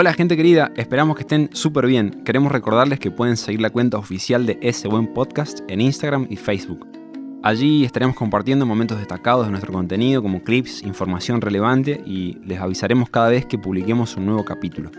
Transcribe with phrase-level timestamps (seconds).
[0.00, 2.22] Hola gente querida, esperamos que estén súper bien.
[2.24, 6.36] Queremos recordarles que pueden seguir la cuenta oficial de ese buen podcast en Instagram y
[6.36, 6.86] Facebook.
[7.42, 13.10] Allí estaremos compartiendo momentos destacados de nuestro contenido como clips, información relevante y les avisaremos
[13.10, 14.92] cada vez que publiquemos un nuevo capítulo.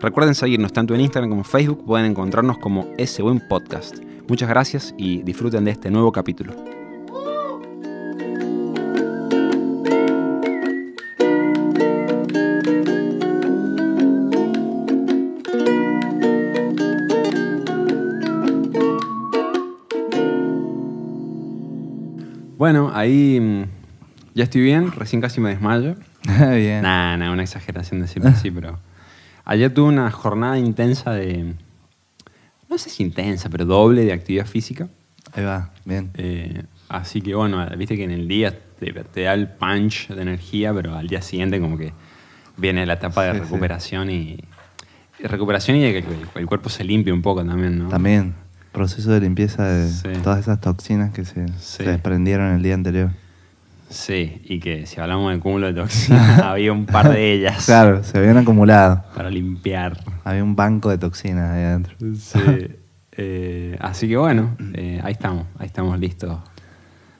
[0.00, 3.98] Recuerden seguirnos tanto en Instagram como Facebook, pueden encontrarnos como ese buen podcast.
[4.26, 6.79] Muchas gracias y disfruten de este nuevo capítulo.
[23.00, 23.64] Ahí mm,
[24.34, 25.96] ya estoy bien, recién casi me desmayo.
[26.24, 26.82] Bien.
[26.82, 28.78] Nah, nah, una exageración decirlo así, pero
[29.44, 31.54] ayer tuve una jornada intensa de,
[32.68, 34.88] no sé si intensa, pero doble de actividad física.
[35.32, 36.10] Ahí va, bien.
[36.14, 40.22] Eh, así que bueno, viste que en el día te, te da el punch de
[40.22, 41.92] energía, pero al día siguiente como que
[42.56, 44.38] viene la etapa de Sí, recuperación y,
[45.18, 47.88] y recuperación y de que el, el cuerpo se limpie un poco también, ¿no?
[47.88, 48.34] También,
[48.72, 50.08] proceso de limpieza de Sí.
[50.22, 51.54] todas esas toxinas que se, Sí.
[51.58, 53.10] se desprendieron el día anterior.
[53.88, 58.04] Sí, y que si hablamos de cúmulo de toxinas, había un par de ellas Claro,
[58.04, 59.02] se habían acumulado.
[59.16, 59.98] para limpiar.
[60.24, 61.94] Había un banco de toxinas ahí adentro.
[62.16, 62.38] Sí.
[63.22, 66.38] Eh, así que bueno, eh, ahí estamos, ahí estamos listos.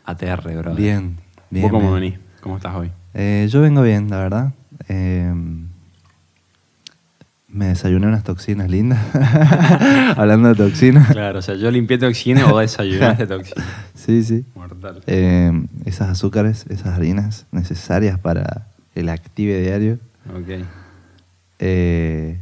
[0.05, 0.75] ATR, bro.
[0.75, 1.17] Bien,
[1.51, 1.63] bien.
[1.65, 2.13] ¿Vos cómo bien.
[2.15, 2.19] venís?
[2.41, 2.91] ¿Cómo estás hoy?
[3.15, 4.53] Eh, yo vengo bien, la verdad.
[4.89, 5.35] Eh,
[7.53, 9.01] me desayuné unas toxinas lindas.
[10.17, 11.11] Hablando de toxinas.
[11.11, 13.67] Claro, o sea, yo limpié toxinas o desayunaste toxinas.
[13.95, 14.45] Sí, sí.
[14.55, 15.03] Mortal.
[15.07, 15.53] Eh,
[15.85, 19.99] esas azúcares, esas harinas necesarias para el active diario.
[20.35, 20.65] Ok.
[21.59, 22.39] Eh,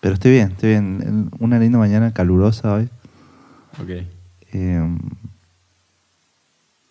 [0.00, 1.30] pero estoy bien, estoy bien.
[1.38, 2.88] Una linda mañana calurosa hoy.
[3.82, 3.90] Ok.
[4.52, 4.96] Eh,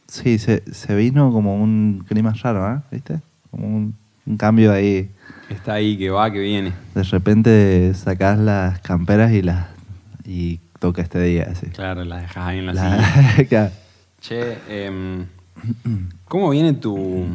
[0.08, 2.80] sí, se, se vino como un clima raro, ¿eh?
[2.92, 3.20] ¿Viste?
[3.50, 5.10] Como un, un cambio ahí.
[5.50, 6.74] Está ahí, que va, que viene.
[6.94, 9.68] De repente sacás las camperas y las
[10.26, 11.68] y toca este día, así.
[11.68, 13.46] Claro, la dejas ahí en la, La- silla.
[13.50, 13.72] Claro.
[14.20, 15.26] Che, em,
[16.26, 17.26] ¿cómo viene tu...?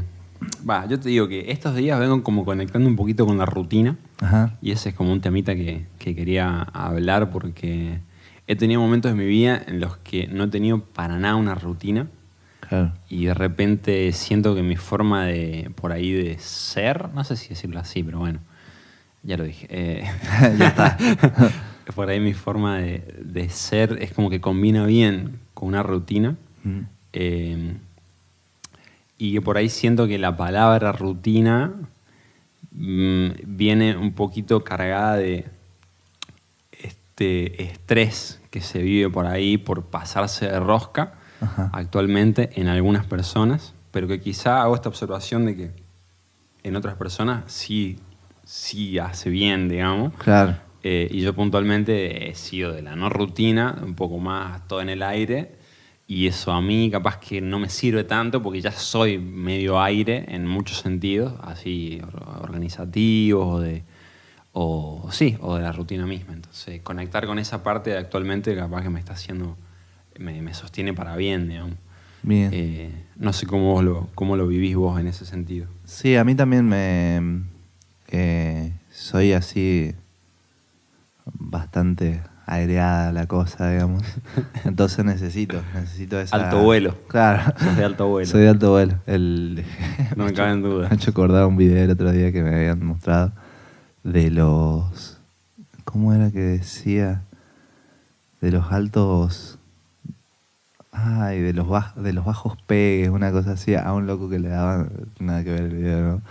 [0.69, 3.97] Va, yo te digo que estos días vengo como conectando un poquito con la rutina.
[4.21, 4.57] Ajá.
[4.61, 8.01] Y ese es como un temita que, que quería hablar porque
[8.49, 11.55] he tenido momentos de mi vida en los que no he tenido para nada una
[11.55, 12.09] rutina
[12.73, 12.93] Claro.
[13.11, 17.51] y de repente siento que mi forma de, por ahí, de ser, no sé si
[17.51, 18.41] decirlo así, pero bueno,
[19.23, 19.67] ya lo dije.
[19.69, 20.11] eh,
[20.59, 20.97] Ya está.
[21.95, 26.37] por ahí mi forma de, de ser es como que combina bien con una rutina.
[26.65, 26.81] Mm.
[27.13, 27.75] eh,
[29.19, 31.75] y que por ahí siento que la palabra rutina
[32.71, 35.45] mm, viene un poquito cargada de
[36.73, 41.71] este estrés que se vive por ahí por pasarse de rosca Ajá.
[41.73, 45.71] actualmente en algunas personas, pero que quizá hago esta observación de que
[46.63, 47.99] en otras personas sí,
[48.45, 50.15] sí hace bien, digamos.
[50.15, 50.57] Claro.
[50.85, 54.89] Eh, y yo puntualmente he sido de la no rutina, un poco más todo en
[54.89, 55.61] el aire.
[56.09, 60.25] Y eso a mí capaz que no me sirve tanto porque ya soy medio aire
[60.29, 63.83] en muchos sentidos, así or- organizativos o de,
[64.53, 66.35] o sí, o de la rutina misma.
[66.35, 69.57] Entonces conectar con esa parte de actualmente capaz que me está haciendo,
[70.19, 71.77] me, me sostiene para bien, digamos.
[72.23, 72.51] Bien.
[72.53, 75.67] Eh, no sé cómo, vos lo, cómo lo vivís vos en ese sentido.
[75.85, 77.43] Sí, a mí también me.
[78.09, 79.95] eh, soy así.
[81.25, 84.03] bastante aireada la cosa, digamos.
[84.65, 86.37] Entonces necesito, necesito esa.
[86.37, 86.97] Alto vuelo.
[87.09, 87.53] Claro.
[87.59, 88.29] Sos de alto vuelo.
[88.31, 88.95] Soy de alto vuelo.
[89.07, 89.65] El,
[90.17, 90.89] No me cabe en duda.
[90.89, 93.33] Me ha hecho acordar un video el otro día que me habían mostrado
[94.05, 95.19] de los.
[95.85, 97.23] ¿Cómo era que decía?
[98.41, 99.52] De los altos.
[100.93, 104.39] Ay, de los, baj- de los bajos pegues, una cosa así, a un loco que
[104.39, 104.91] le daban.
[105.19, 106.23] Nada que ver el video, ¿no?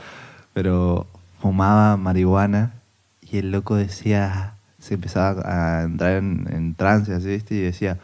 [0.54, 1.08] Pero
[1.42, 2.74] fumaba marihuana
[3.22, 4.56] y el loco decía.
[4.80, 5.42] Se empezaba
[5.80, 7.56] a entrar en, en trance, así, ¿viste?
[7.56, 8.00] Y decía.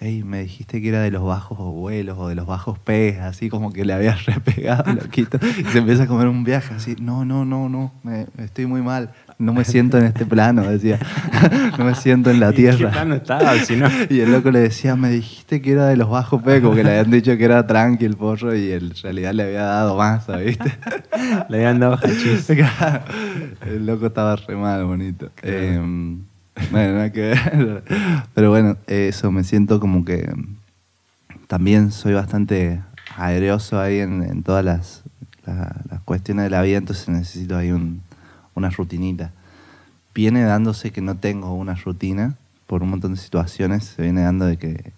[0.00, 3.48] Hey, me dijiste que era de los bajos vuelos o de los bajos pegues, así
[3.48, 5.40] como que le habías repegado, loquito.
[5.58, 8.80] Y se empieza a comer un viaje, así, no, no, no, no, me, estoy muy
[8.80, 9.10] mal,
[9.40, 11.00] no me siento en este plano, decía,
[11.78, 12.92] no me siento en la ¿Y ¿Qué tierra.
[12.92, 13.54] plano estaba?
[13.56, 13.88] Si no...
[14.08, 16.84] Y el loco le decía, me dijiste que era de los bajos pegues, como que
[16.84, 20.36] le habían dicho que era tranqui el pollo y en realidad le había dado masa,
[20.36, 20.78] ¿viste?
[21.48, 22.48] Le habían dado hachís.
[23.66, 25.32] el loco estaba re mal, bonito.
[25.42, 25.80] Eh,
[26.70, 27.84] bueno, nada que ver.
[28.34, 30.30] Pero bueno, eso, me siento como que
[31.46, 32.80] también soy bastante
[33.16, 35.02] aereoso ahí en, todas las,
[35.46, 38.02] la- las cuestiones de la vida, entonces necesito ahí un-
[38.54, 39.32] una rutinita.
[40.14, 42.34] Viene dándose que no tengo una rutina
[42.66, 44.92] por un montón de situaciones, se viene dando de que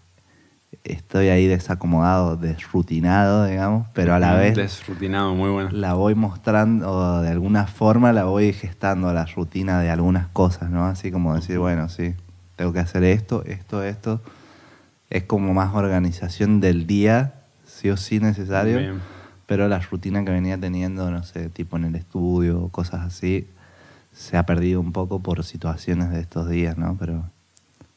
[0.85, 5.71] estoy ahí desacomodado, desrutinado, digamos, pero a la vez Desrutinado, muy bueno.
[5.73, 10.87] la voy mostrando, de alguna forma la voy gestando la rutina de algunas cosas, ¿no?
[10.87, 12.15] Así como decir, bueno, sí,
[12.57, 14.21] tengo que hacer esto, esto, esto.
[15.11, 17.35] Es como más organización del día,
[17.67, 19.01] sí o sí necesario, Bien.
[19.47, 23.49] pero la rutina que venía teniendo, no sé, tipo en el estudio, cosas así,
[24.13, 26.97] se ha perdido un poco por situaciones de estos días, ¿no?
[26.99, 27.25] Pero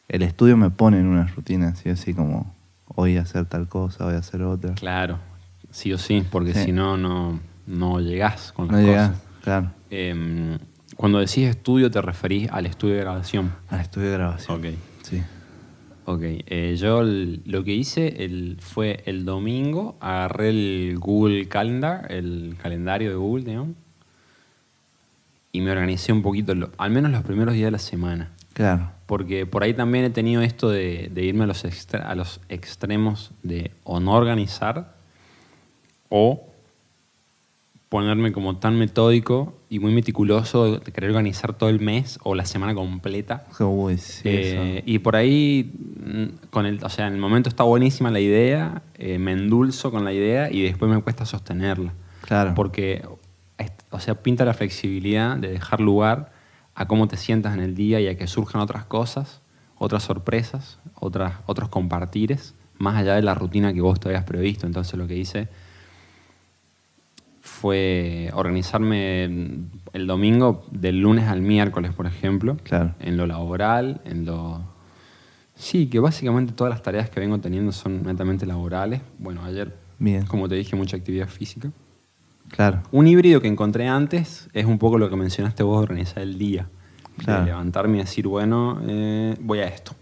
[0.10, 2.54] el estudio me pone en una rutina, sí o sí, como
[2.95, 4.74] hoy hacer tal cosa, hoy hacer otra.
[4.75, 5.19] Claro,
[5.72, 6.66] sí o sí, porque Sí.
[6.66, 9.22] si no, no, no llegás con las No cosas.
[9.44, 10.57] claro, Em,
[10.95, 13.51] cuando decís estudio, te referís al estudio de grabación.
[13.69, 14.57] al estudio de grabación.
[14.60, 14.66] Ok.
[15.04, 15.22] Sí.
[16.06, 22.12] Ok, eh, yo el- lo que hice el- fue el domingo, agarré el Google Calendar,
[22.12, 23.69] el calendario de Google, digamos,
[25.51, 28.31] y me organicé un poquito, lo- al menos los primeros días de la semana.
[28.54, 32.42] Claro, Porque por ahí también he tenido esto de, de irme a los, a los
[32.50, 34.95] extremos de o no organizar
[36.10, 36.48] o
[37.89, 42.45] ponerme como tan metódico y muy meticuloso de querer organizar todo el mes o la
[42.45, 43.45] semana completa.
[43.60, 45.71] uy, sí, Eh, y por ahí,
[46.04, 49.92] mm, con el, o sea, en el momento está buenísima la idea, eh, me endulzo
[49.92, 51.94] con la idea y después me cuesta sostenerla.
[52.21, 52.56] Claro.
[52.56, 53.06] Porque,
[53.92, 56.33] o sea, pinta la flexibilidad de dejar lugar
[56.75, 59.42] a cómo te sientas en el día y a que surjan otras cosas,
[59.78, 64.66] otras sorpresas, otras, otros compartires, más allá de la rutina que vos te habías previsto.
[64.66, 65.48] Entonces lo que hice
[67.42, 69.25] fue organizarme
[69.94, 72.96] el domingo del lunes al miércoles, por ejemplo, Claro.
[73.00, 74.62] en lo laboral, en lo...
[75.56, 79.02] Sí, que básicamente todas las tareas que vengo teniendo son netamente laborales.
[79.20, 80.25] Bueno, ayer, Bien.
[80.25, 81.70] como te dije, mucha actividad física.
[82.56, 86.38] Claro, Un híbrido que encontré antes es un poco lo que mencionaste vos organizar el
[86.38, 86.68] día.
[87.18, 87.42] Claro.
[87.42, 89.94] De levantarme y decir, bueno, eh, voy a esto.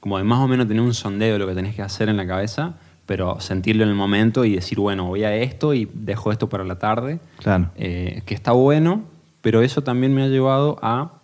[0.00, 2.16] Como de más o menos tener un sondeo de lo que tenés que hacer en
[2.16, 6.32] la cabeza, pero sentirlo en el momento y decir, bueno, voy a esto y dejo
[6.32, 7.20] esto para la tarde.
[7.38, 7.70] claro.
[7.76, 9.04] Eh, que está bueno,
[9.42, 11.20] pero eso también me ha llevado a,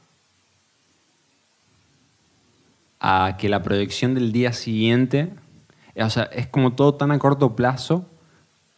[3.01, 5.31] a que la proyección del día siguiente,
[5.99, 8.05] o sea, es como todo tan a corto plazo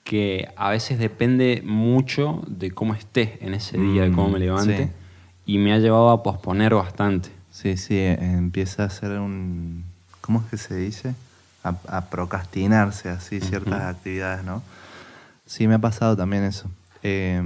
[0.08, 4.40] que a veces depende mucho de cómo esté en ese día, de cómo me Mm,
[4.40, 4.90] levante, sí.
[5.52, 7.28] y me ha llevado a posponer bastante.
[7.50, 9.84] Sí, sí, eh, empieza a ser un...
[10.22, 11.14] ¿Cómo es que se dice?
[11.62, 14.62] A, a procrastinarse así ciertas actividades, ¿no?
[15.44, 16.70] Sí, me ha pasado también eso.
[17.02, 17.42] Eh,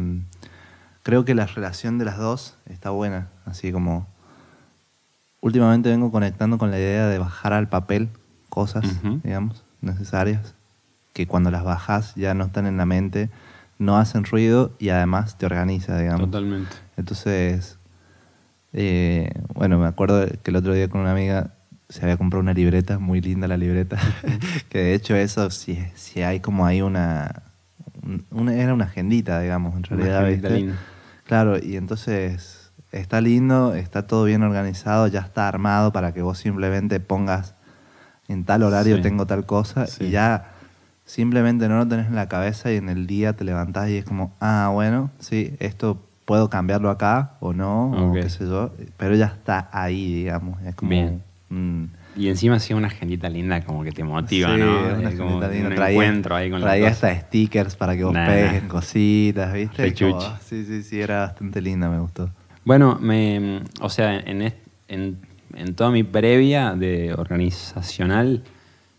[1.02, 4.06] creo que la relación de las dos está buena, así como...
[5.40, 8.08] Últimamente vengo conectando con la idea de bajar al papel
[8.48, 8.84] cosas,
[9.24, 10.54] digamos, necesarias,
[11.12, 13.30] que cuando las bajas ya no están en la mente,
[13.78, 16.30] no hacen ruido y además te organiza, digamos.
[16.30, 16.76] Totalmente.
[16.96, 17.78] Entonces,
[18.72, 21.54] eh, bueno, me acuerdo que el otro día con una amiga
[21.88, 23.98] se había comprado una libreta, muy linda la libreta,
[24.70, 27.42] que de hecho eso, si, si hay como ahí una,
[28.02, 30.50] un- una- Era una agendita, digamos, en Una realidad.
[30.50, 30.76] linda.
[31.24, 36.38] Claro, y entonces está lindo, está todo bien organizado, ya está armado para que vos
[36.38, 37.54] simplemente pongas
[38.28, 39.02] en tal horario Sí.
[39.02, 40.04] tengo tal cosa Sí.
[40.04, 40.51] y ya
[41.12, 44.04] simplemente no lo tenés en la cabeza y en el día te levantás y es
[44.06, 48.22] como, ah, bueno, sí, esto puedo cambiarlo acá o no, o Ok.
[48.22, 50.88] qué sé yo, pero ya está ahí, digamos, es como...
[50.90, 51.22] Bien.
[51.50, 51.84] mm,
[52.16, 54.96] Y encima hacía una agendita linda como que te motiva, sí, ¿no?
[55.00, 55.48] una Es como linda.
[55.48, 58.68] un Traía- encuentro ahí con la Traía hasta stickers para que vos Nah, pegues nah.
[58.70, 59.94] cositas, ¿viste?
[59.94, 62.30] Como, sí, sí, sí, era bastante linda, me gustó.
[62.64, 64.50] Bueno, me, o sea, en,
[64.88, 65.18] en,
[65.54, 68.44] en toda mi previa de organizacional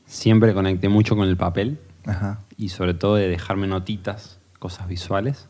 [0.05, 2.39] siempre conecté mucho con el papel Ajá.
[2.57, 5.47] y sobre todo de dejarme notitas, cosas visuales.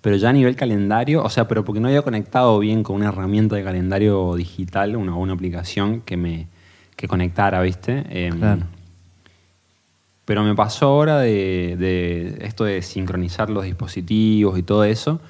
[0.00, 3.08] Pero ya a nivel calendario, o sea, pero porque no había conectado bien con una
[3.08, 6.46] herramienta de calendario digital, una, una aplicación que me
[6.96, 8.04] que conectara, ¿viste?
[8.10, 8.66] Em, Claro.
[10.24, 15.20] Pero me pasó ahora de, de esto de sincronizar los dispositivos y todo eso.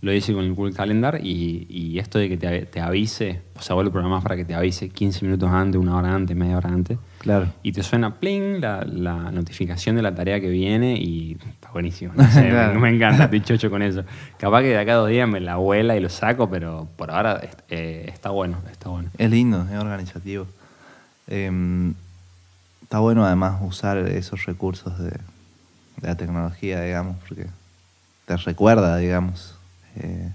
[0.00, 3.62] Lo hice con el Google Calendar y, y esto de que te, te avise, o
[3.62, 6.56] sea, vos lo programás para que te avise 15 minutos antes, una hora antes, media
[6.56, 6.98] hora antes.
[7.18, 7.48] Claro.
[7.64, 12.12] Y te suena pling la, la notificación de la tarea que viene y está buenísimo.
[12.16, 12.74] No sé, Claro.
[12.78, 14.04] me, me encanta, estoy chocho con eso.
[14.38, 17.10] Capaz que de acá a dos días me la vuela y lo saco, pero por
[17.10, 19.10] ahora eh, está bueno, está bueno.
[19.18, 20.46] Es lindo, es organizativo.
[21.26, 21.94] Em,
[22.82, 27.46] está bueno además usar esos recursos de, de la tecnología, digamos, porque
[28.26, 29.56] te recuerda, digamos.
[30.00, 30.32] Eh,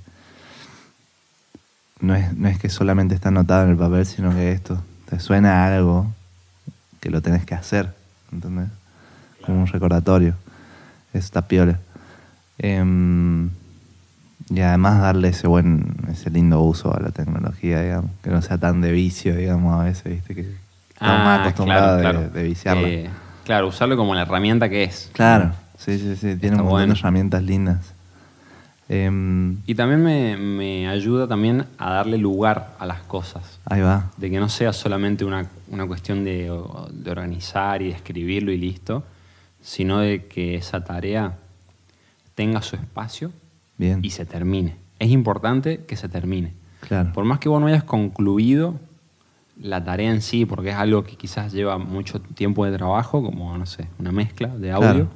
[2.01, 5.19] no, es, no es que solamente está anotado en el papel, sino que esto te
[5.19, 6.07] suena a algo
[6.99, 7.93] que lo tenés que hacer,
[8.31, 8.69] ¿entendés?
[9.45, 10.35] Como un recordatorio.
[11.13, 11.79] Eso está piola.
[12.57, 13.49] Em,
[14.49, 18.57] y además darle ese buen, ese lindo uso a la tecnología, digamos, que no sea
[18.57, 20.55] tan de vicio, digamos, a veces, viste, que
[20.93, 22.87] estamos más acostumbrados de- de, viciarla.
[22.87, 23.09] Eh,
[23.45, 25.09] Claro, usarlo como la herramienta que es.
[25.13, 26.19] Claro, sí, sí, sí.
[26.21, 26.93] Tiene Está un montón bueno.
[26.93, 27.79] de herramientas lindas.
[28.93, 33.59] Em, Y también me, me ayuda también a darle lugar a las cosas.
[33.65, 34.11] ahí va.
[34.17, 36.51] De que no sea solamente una, una cuestión de,
[36.91, 39.03] de organizar y de escribirlo y listo,
[39.61, 41.37] sino de que esa tarea
[42.35, 43.31] tenga su espacio
[43.77, 43.99] Bien.
[44.03, 44.75] y se termine.
[44.99, 46.53] Es importante que se termine.
[46.81, 47.13] Claro.
[47.13, 48.79] Por más que vos no hayas concluido
[49.61, 53.55] la tarea en sí, porque es algo que quizás lleva mucho tiempo de trabajo, como,
[53.57, 55.07] no sé, una mezcla de audio, Claro.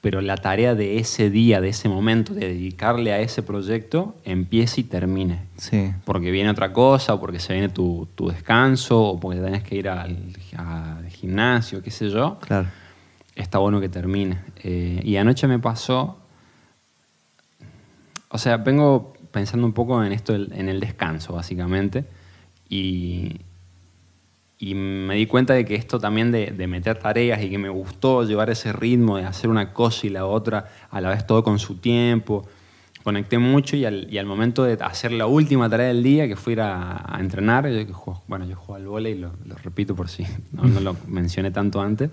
[0.00, 4.82] Pero la tarea de ese día, de ese momento, de dedicarle a ese proyecto, empiece
[4.82, 5.40] y termine.
[5.56, 5.92] Sí.
[6.04, 9.74] Porque viene otra cosa, o porque se viene tu, tu descanso, o porque tenés que
[9.76, 10.16] ir al,
[10.56, 12.68] al gimnasio, qué sé yo, Claro.
[13.34, 14.38] está bueno que termine.
[14.62, 16.18] Eh, y anoche me pasó,
[18.28, 22.04] o sea, vengo pensando un poco en esto, en el descanso, básicamente,
[22.68, 23.40] y,
[24.58, 27.68] y me di cuenta de que esto también de, de meter tareas y que me
[27.68, 31.44] gustó llevar ese ritmo de hacer una cosa y la otra, a la vez todo
[31.44, 32.44] con su tiempo.
[33.04, 36.34] Conecté mucho y al, y al momento de hacer la última tarea del día, que
[36.36, 39.54] fue ir a, a entrenar, yo, que juego- bueno, yo juego al vóley, lo, lo
[39.62, 42.10] repito por si no, no lo mencioné tanto antes,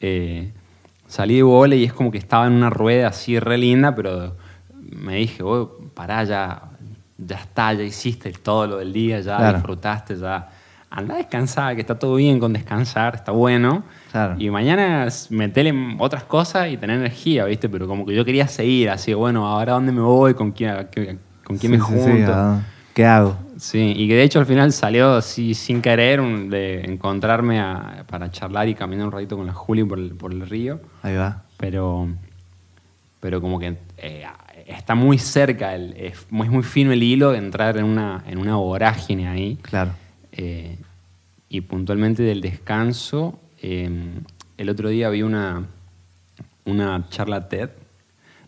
[0.00, 0.50] eh,
[1.06, 4.36] salí de vóley y es como que estaba en una rueda así re linda, pero
[4.82, 6.62] me dije, oh, pará, ya,
[7.18, 9.58] ya está, ya hiciste todo lo del día, ya Claro.
[9.58, 10.50] disfrutaste, ya
[10.90, 13.82] anda a descansar, que está todo bien con descansar, está bueno.
[14.10, 14.36] Claro.
[14.38, 17.68] Y mañana metele otras cosas y tener energía, ¿viste?
[17.68, 20.88] Pero como que yo quería seguir, así, bueno, ahora dónde me voy, con quién,
[21.44, 22.54] con quién me Sí, sí, junto.
[22.56, 22.64] sí,
[22.94, 23.36] ¿Qué hago?
[23.58, 28.04] Sí, y que de hecho al final salió así sin querer un- de encontrarme a-
[28.08, 31.14] para charlar y caminar un ratito con la Juli por el, por el río, Ahí
[31.16, 31.42] va.
[31.58, 32.08] pero,
[33.20, 34.24] pero como que eh,
[34.66, 38.24] está muy cerca, el, es, muy, es muy fino el hilo de entrar en una,
[38.26, 39.58] en una vorágine ahí.
[39.62, 39.90] Claro.
[40.38, 40.78] Eh,
[41.50, 43.90] y puntualmente del descanso, eh,
[44.56, 45.66] el otro día vi una,
[46.64, 47.70] una charla TED.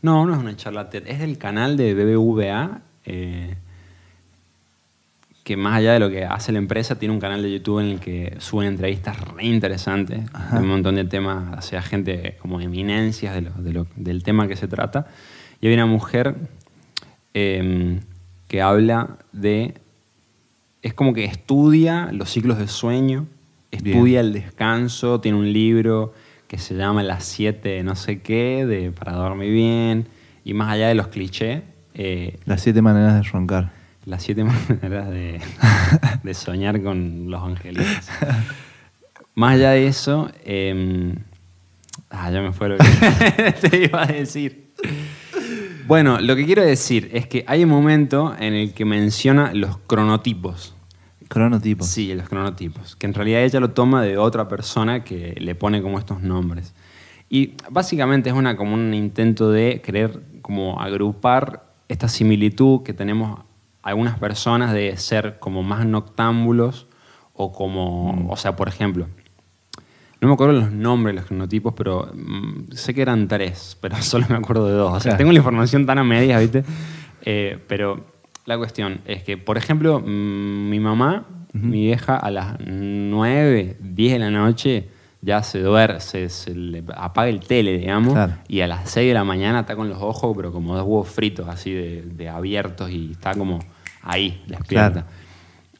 [0.03, 3.57] No, no es una charla TED, es del canal de BBVA, eh,
[5.45, 7.87] que más allá de lo que hace la empresa, tiene un canal de YouTube en
[7.87, 10.21] el que suben entrevistas re interesantes,
[10.53, 14.47] un montón de temas, o sea, gente como eminencias de lo- de lo- del tema
[14.47, 15.07] que se trata.
[15.61, 16.37] Y hay una mujer
[17.35, 18.01] eh,
[18.49, 19.75] que habla de
[20.83, 23.27] es como que estudia los ciclos de sueño,
[23.71, 26.13] estudia el descanso, tiene un libro
[26.49, 30.09] que se llama Las siete no sé qué, de para dormir bien,
[30.45, 31.63] y más allá de los clichés,
[31.95, 33.73] eh, Las siete maneras de roncar.
[34.07, 35.41] las siete maneras de,
[36.23, 38.09] de soñar con los angelitos.
[39.35, 41.15] Más allá de eso, eh,
[42.11, 44.71] ah, ya me fue lo que te iba a decir.
[45.91, 49.77] Bueno, lo que quiero decir es que hay un momento en el que menciona los
[49.89, 50.73] cronotipos.
[51.27, 51.83] Cronotipo.
[51.83, 52.95] Sí, los cronotipos.
[52.95, 56.75] Que en realidad ella lo toma de otra persona que le pone como estos nombres.
[57.29, 63.41] Y básicamente es una, como un intento de querer como agrupar esta similitud que tenemos
[63.83, 66.87] algunas personas de ser como más noctámbulos
[67.35, 69.09] o como, o sea, por ejemplo,
[70.21, 73.97] no me acuerdo los nombres de los cronotipos, pero mm, sé que eran tres, pero
[74.03, 74.91] solo me acuerdo de dos.
[74.93, 75.19] O sea, Claro.
[75.19, 76.65] tengo la información tan a medias, ¿viste?
[77.23, 78.05] Eh, pero
[78.47, 84.13] la cuestión es que, por ejemplo, mm, mi mamá, mi vieja, a las 9, 10
[84.15, 84.89] de la noche
[85.23, 88.35] ya se duerme, se, se le apaga el tele, digamos, Claro.
[88.49, 91.09] y a las 6 de la mañana está con los ojos, pero como dos huevos
[91.09, 93.59] fritos, así de, de abiertos, y está como
[94.03, 94.93] ahí, despierta.
[94.93, 95.07] Claro.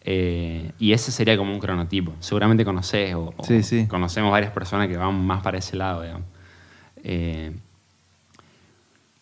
[0.03, 2.13] Eh, y ese sería como un cronotipo.
[2.21, 3.87] Seguramente conoces o, o Sí, sí.
[3.87, 6.27] conocemos varias personas que van más para ese lado, digamos.
[7.03, 7.53] Eh,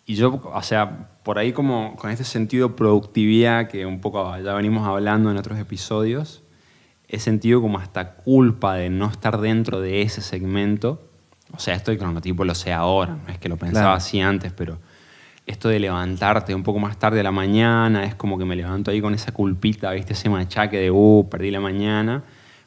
[0.07, 4.35] y yo, o sea, por ahí como con este sentido de productividad que un poco
[4.39, 6.43] ya venimos hablando en otros episodios,
[7.09, 11.03] he sentido como hasta culpa de no estar dentro de ese segmento.
[11.55, 13.97] O sea, esto del cronotipo lo sé ahora, no es que lo pensaba Claro.
[13.97, 14.79] así antes, pero
[15.49, 18.91] esto de levantarte un poco más tarde a la mañana, es como que me levanto
[18.91, 20.13] ahí con esa culpita, ¿viste?
[20.13, 22.23] Ese machaque de, uh, perdí la mañana.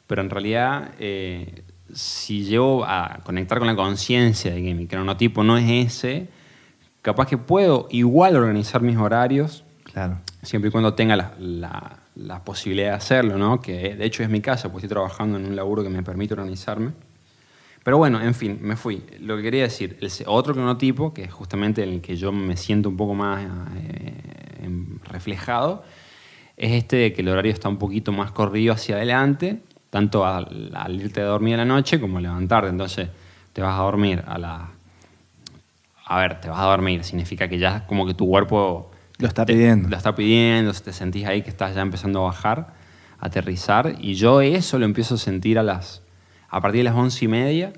[0.06, 1.62] Pero en realidad, eh,
[1.94, 6.28] si llego a conectar con la conciencia de que mi cronotipo no es ese,
[7.02, 10.18] capaz que puedo igual organizar mis horarios, Claro.
[10.42, 13.60] siempre y cuando tenga la, la- la posibilidad de hacerlo, ¿no?
[13.62, 16.34] Que de hecho es mi caso, pues estoy trabajando en un laburo que me permite
[16.34, 16.90] organizarme.
[17.84, 19.02] Pero bueno, en fin, me fui.
[19.20, 22.56] Lo que quería decir, el otro cronotipo, que es justamente en el que yo me
[22.56, 23.44] siento un poco más
[23.76, 24.14] eh,
[25.10, 25.82] reflejado,
[26.56, 30.70] es este de que el horario está un poquito más corrido hacia adelante, tanto al,
[30.74, 32.70] al irte a dormir a la noche como al levantarte.
[32.70, 33.08] Entonces,
[33.52, 34.68] te vas a dormir a la...
[36.06, 39.44] A ver, te vas a dormir, significa que ya como que tu cuerpo Lo está
[39.44, 39.88] te- pidiendo.
[39.88, 42.74] Lo está pidiendo, te sentís ahí que estás ya empezando a bajar,
[43.18, 43.96] a aterrizar.
[43.98, 46.02] Y yo eso lo empiezo a sentir a las
[46.52, 47.72] a partir de las once y media,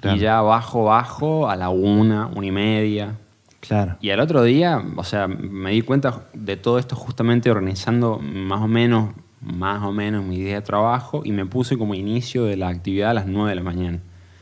[0.00, 0.16] Claro.
[0.16, 3.16] Y ya bajo, bajo a la una, una y media.
[3.58, 3.96] Claro.
[4.00, 8.60] Y al otro día, o sea, me di cuenta de todo esto justamente organizando más
[8.62, 9.10] o menos,
[9.40, 13.10] más o menos mi día de trabajo y me puse como inicio de la actividad
[13.10, 13.98] a las 9 de la mañana.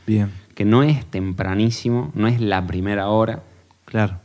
[0.07, 0.31] Bien.
[0.55, 3.43] Que no es tempranísimo, no es la primera hora,
[3.87, 4.19] Claro.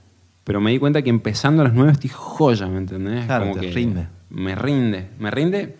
[0.44, 3.26] pero me di cuenta que empezando a las 9 estoy joya, ¿me entendés?
[3.26, 4.08] Claro, te rinde.
[4.30, 5.78] Me rinde, me rinde,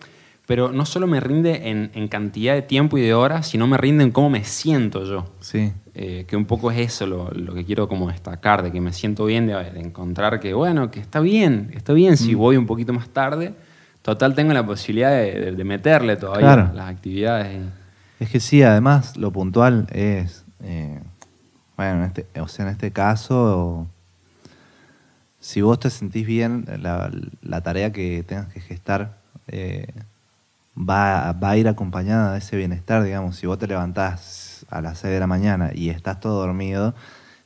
[0.52, 3.78] pero no solo me rinde en, en cantidad de tiempo y de horas, sino me
[3.78, 5.24] rinde en cómo me siento yo.
[5.40, 5.72] Sí.
[5.94, 8.92] Eh, que un poco es eso lo, lo que quiero como destacar, de que me
[8.92, 12.16] siento bien de, de encontrar que, bueno, que está bien, está bien Mm.
[12.18, 13.54] si voy un poquito más tarde.
[14.02, 16.70] Total, tengo la posibilidad de, de- de meterle todavía Claro.
[16.74, 17.62] las actividades.
[18.20, 21.00] Es que sí, además lo puntual es, eh,
[21.78, 23.86] bueno, en este, o sea, en este caso,
[25.40, 29.16] si vos te sentís bien, la, la tarea que tengas que gestar
[29.48, 29.86] eh,
[30.76, 34.98] va, va a ir acompañada de ese bienestar, digamos, si vos te levantás a las
[34.98, 36.94] 6 de la mañana y estás todo dormido,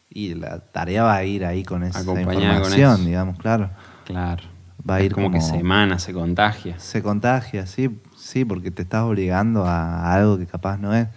[0.09, 3.71] y la tarea va a ir ahí con esa Acompañada información, digamos, claro.
[4.05, 4.45] Claro.
[4.89, 6.79] Va a ir como, que se emana, se contagia.
[6.79, 11.09] Se contagia, sí, sí, porque te estás obligando a algo que capaz no es.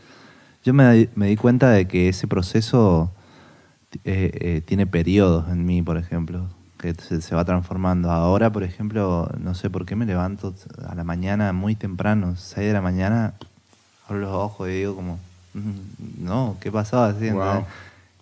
[0.63, 3.13] Yo me, di- me di cuenta de que ese proceso
[4.03, 6.49] eh, eh, tiene periodos en mí, por ejemplo,
[6.79, 8.09] que se, se va transformando.
[8.09, 10.55] Ahora, por ejemplo, no sé por qué me levanto
[10.87, 13.33] a la mañana muy temprano, 6 de la mañana,
[14.07, 15.19] abro los ojos y digo como,
[15.53, 16.85] "Mm, no, ¿qué Wow.
[16.85, 17.65] ¿entendés?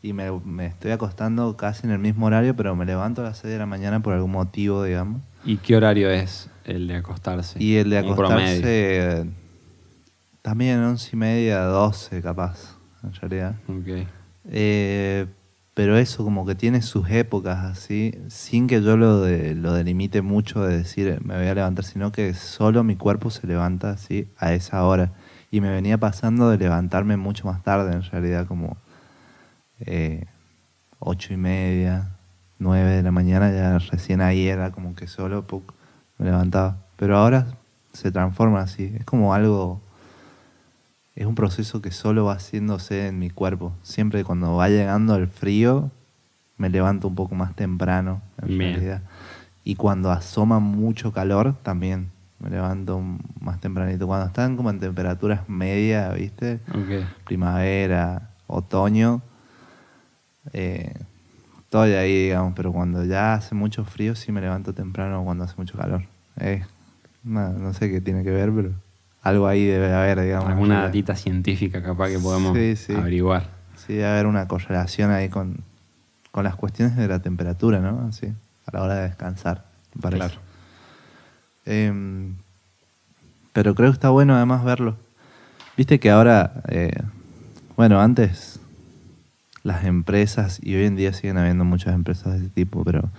[0.01, 3.37] Y me, me estoy acostando casi en el mismo horario, pero me levanto a las
[3.37, 5.21] 6 de la mañana por algún motivo, digamos.
[5.43, 7.61] ¿Y qué horario es el de acostarse?
[7.61, 8.61] Y el de acostarse
[9.21, 9.25] eh,
[10.41, 13.55] también once y media, 12 capaz, en realidad.
[13.67, 14.07] Ok.
[14.49, 15.27] Eh,
[15.77, 20.23] pero eso como que tiene sus épocas así, sin que yo lo, de- lo delimite
[20.23, 24.27] mucho de decir me voy a levantar, sino que solo mi cuerpo se levanta así
[24.39, 25.11] a esa hora.
[25.51, 28.75] Y me venía pasando de levantarme mucho más tarde, en realidad como
[29.81, 30.25] eh,
[30.97, 32.09] ocho y media,
[32.57, 35.45] nueve de la mañana, ya recién ahí era como que solo
[36.17, 36.77] me levantaba.
[36.95, 37.45] Pero ahora
[37.93, 39.79] se transforma así, es como algo,
[41.17, 43.73] es un proceso que solo va haciéndose en mi cuerpo.
[43.81, 45.89] Siempre cuando va llegando el frío,
[46.57, 48.73] me levanto un poco más temprano, en Bien.
[48.73, 49.01] realidad.
[49.63, 53.01] Y cuando asoma mucho calor, también me levanto
[53.41, 54.05] más tempranito.
[54.05, 56.59] Cuando están como en temperaturas medias, ¿viste?
[57.25, 59.23] Primavera, otoño,
[60.53, 60.93] eh,
[61.61, 65.55] estoy ahí, digamos, pero cuando ya hace mucho frío sí me levanto temprano cuando hace
[65.57, 66.03] mucho calor.
[66.39, 66.63] Eh,
[67.23, 68.69] no, no sé qué tiene que ver, pero
[69.23, 70.49] algo ahí debe haber, digamos.
[70.49, 72.93] Alguna datita científica capaz que podemos Sí, sí.
[72.93, 73.49] averiguar.
[73.75, 75.57] Sí, debe haber una correlación ahí con,
[76.31, 78.07] con las cuestiones de la temperatura, ¿no?
[78.07, 78.27] Así,
[78.65, 80.19] a la hora de descansar, me parece.
[80.27, 80.41] Claro.
[81.65, 82.35] Em,
[83.53, 84.95] pero creo que está bueno además verlo.
[85.75, 86.91] Viste que ahora, eh,
[87.75, 88.59] bueno, antes
[89.63, 93.09] las empresas, y hoy en día siguen habiendo muchas empresas de ese tipo, pero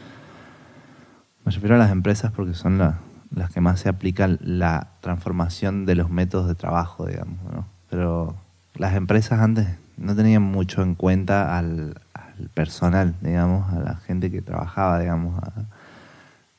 [1.45, 2.99] me refiero a las empresas porque son la-
[3.35, 7.67] las que más se aplican la transformación de los métodos de trabajo, digamos, ¿no?
[7.91, 8.37] Pero
[8.75, 14.31] las empresas antes no tenían mucho en cuenta al, al personal, digamos, a la gente
[14.31, 15.53] que trabajaba, digamos, a-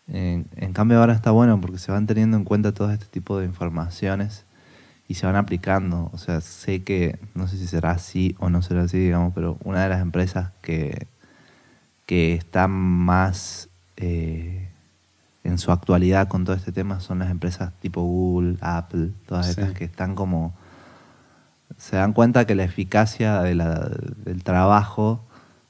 [0.08, 3.38] en, en cambio ahora está bueno porque se van teniendo en cuenta todo este tipo
[3.40, 4.46] de informaciones
[5.08, 6.10] y se van aplicando.
[6.14, 9.58] O sea, sé que, no sé si será así o no será así, digamos, pero
[9.64, 11.08] una de las empresas que,
[12.06, 14.69] que está más eh,
[15.44, 19.52] en su actualidad con todo este tema son las empresas tipo Google, Apple, todas Sí.
[19.52, 20.54] estas que están como...
[21.78, 23.90] Se dan cuenta que la eficacia de la-
[24.26, 25.22] del trabajo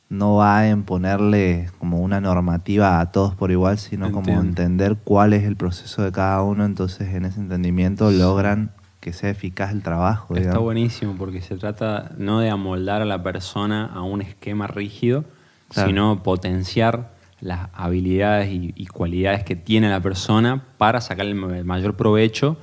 [0.09, 5.33] no va en ponerle como una normativa a todos por igual, sino como entender cuál
[5.33, 9.83] es el proceso de cada uno, entonces en ese entendimiento logran que sea eficaz el
[9.83, 10.33] trabajo.
[10.33, 10.63] Está digamos.
[10.63, 15.25] buenísimo porque se trata no de amoldar a la persona a un esquema rígido,
[15.69, 15.89] Claro.
[15.89, 21.57] sino potenciar las habilidades y, y cualidades que tiene la persona para sacar el ma-
[21.57, 22.57] el mayor provecho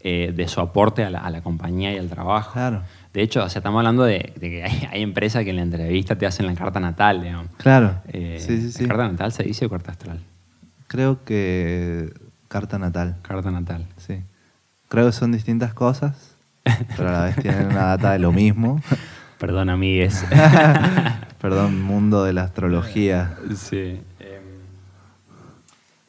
[0.00, 2.52] eh, de su aporte a la, a la compañía y al trabajo.
[2.54, 2.82] Claro.
[3.12, 5.62] De hecho, o sea, estamos hablando de, de que hay, hay empresas que en la
[5.62, 7.48] entrevista te hacen la carta natal, digamos.
[7.58, 7.96] Claro.
[8.08, 8.82] Eh, sí, sí, sí.
[8.82, 10.20] ¿la ¿Carta natal se dice o carta astral?
[10.88, 12.12] Creo que
[12.48, 13.86] carta natal, Carta natal.
[13.96, 14.22] sí.
[14.88, 16.36] Creo que son distintas cosas,
[16.96, 18.80] pero a la vez tienen una data de lo mismo.
[19.38, 20.24] Perdón, amigues.
[21.42, 23.36] Perdón, mundo de la astrología.
[23.56, 24.00] Sí.
[24.20, 24.42] em,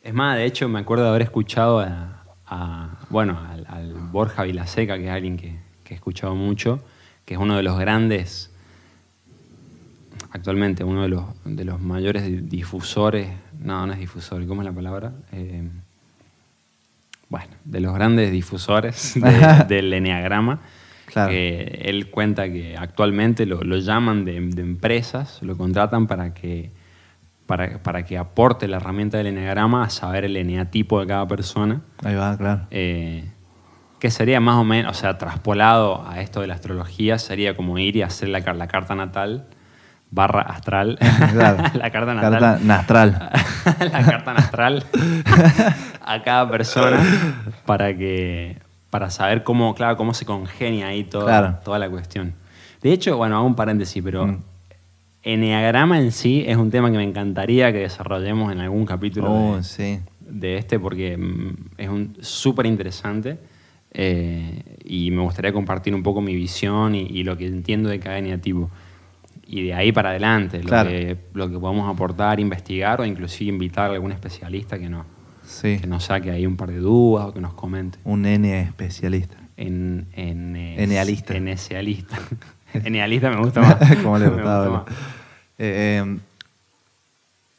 [0.04, 4.44] es más, de hecho, me acuerdo de haber escuchado a, a- bueno, al, al Borja
[4.44, 6.84] Vilaseca, que es alguien que, que he escuchado mucho,
[7.26, 8.52] que es uno de los grandes,
[10.32, 14.68] actualmente, uno de los, de los mayores di- difusores, no, no es difusor, ¿cómo es
[14.68, 15.14] la palabra?
[15.32, 15.70] Em,
[17.30, 20.60] bueno, de los grandes difusores de- del enneagrama.
[21.06, 21.30] Claro.
[21.30, 26.72] Que él cuenta que actualmente lo, lo llaman de, de empresas, lo contratan para que,
[27.46, 31.82] para, para que aporte la herramienta del eneagrama a saber el eneatipo de cada persona.
[32.04, 32.68] Ahí va, claro.
[32.72, 33.30] Eh,
[34.00, 37.78] que sería más o menos, o sea, traspolado a esto de la astrología, sería como
[37.80, 39.48] ir y hacer la, la carta natal
[40.14, 40.98] barra astral.
[41.32, 41.64] Claro.
[41.74, 42.32] la carta natal.
[42.40, 43.30] Carta nastral.
[43.92, 44.86] la carta astral
[46.06, 47.00] a cada persona
[47.66, 48.62] para que
[48.94, 51.58] para saber cómo, claro, cómo se congenia ahí toda, Claro.
[51.66, 52.36] toda la cuestión.
[52.84, 54.38] De hecho, bueno, hago un paréntesis, pero Mm.
[55.24, 59.56] Enneagrama en sí es un tema que me encantaría que desarrollemos en algún capítulo Oh,
[59.58, 60.00] de, sí.
[60.20, 63.40] de este porque mm, es un súper interesante
[63.94, 68.00] eh, y me gustaría compartir un poco mi visión y, y lo que entiendo de
[68.00, 68.70] cada eneatipo.
[69.48, 73.90] Y de ahí para adelante, lo, que, lo que podemos aportar, investigar o inclusive invitar
[73.90, 75.06] a algún especialista que, no,
[75.46, 75.78] Sí.
[75.80, 77.98] que nos saque ahí un par de dudas o que nos comente.
[78.04, 79.38] Un N especialista.
[79.58, 81.36] En, en, Enealista.
[81.36, 82.18] Enealista.
[82.74, 83.96] Enealista me gusta más.
[84.04, 84.68] Como le gustaba.
[84.80, 84.92] gusta.
[85.60, 86.18] Eh, eh,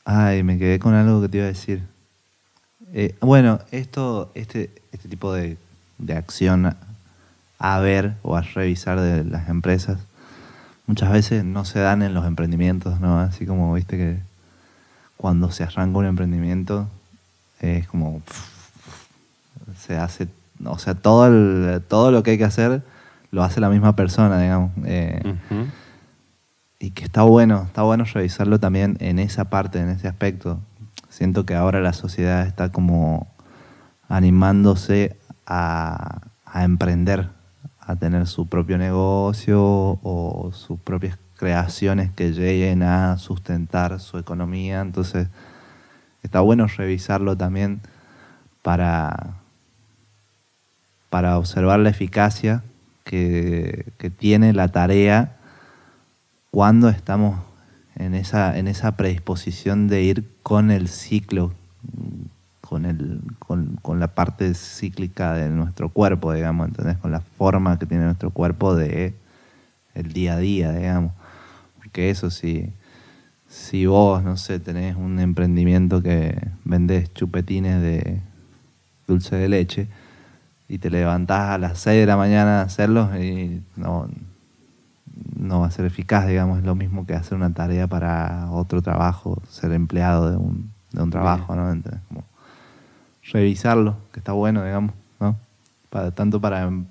[0.05, 1.83] ay, me quedé con algo que te iba a decir.
[2.93, 5.57] Eh, bueno, esto, este, este tipo de,
[5.99, 6.75] de acción
[7.59, 9.99] a ver o a revisar de las empresas
[10.87, 13.19] muchas veces no se dan en los emprendimientos, ¿no?
[13.19, 14.19] Así como viste que
[15.17, 16.89] cuando se arranca un emprendimiento
[17.61, 18.23] es como
[19.79, 20.29] se hace,
[20.65, 22.83] o sea, todo, el- todo lo que hay que hacer
[23.31, 24.71] lo hace la misma persona, digamos.
[24.85, 25.21] Eh,
[26.79, 30.61] y que está bueno, está bueno revisarlo también en esa parte, en ese aspecto.
[31.09, 33.27] Siento que ahora la sociedad está como
[34.09, 37.31] animándose a, a emprender,
[37.81, 44.81] a tener su propio negocio o sus propias creaciones que lleguen a sustentar su economía.
[44.81, 45.29] Entonces,
[46.25, 47.81] está bueno revisarlo también
[48.63, 49.37] para,
[51.11, 52.65] para observar la eficacia
[53.05, 55.37] que, tiene la tarea
[56.51, 57.41] cuando estamos
[57.97, 61.53] en esa, en esa predisposición de ir con el ciclo,
[62.61, 66.97] con, el, con la parte cíclica de nuestro cuerpo, digamos, ¿entendés?
[66.99, 69.15] Con la forma que tiene nuestro cuerpo de
[69.95, 71.13] el día a día, digamos.
[71.79, 72.73] Porque eso sí,
[73.55, 78.21] si vos, no sé, tenés un emprendimiento que vendés chupetines de
[79.07, 79.87] dulce de leche
[80.69, 84.09] y te levantás a las 6 de la mañana a hacerlos y no,
[85.37, 88.83] no va a ser eficaz, digamos, es lo mismo que hacer una tarea para otro
[88.83, 91.71] trabajo, ser empleado de un, de un trabajo, ¿no?
[91.71, 92.01] ¿Entendés?
[92.09, 92.25] Como
[93.31, 95.37] revisarlo, que está bueno, digamos, ¿no?
[95.91, 96.87] Para, tanto para em-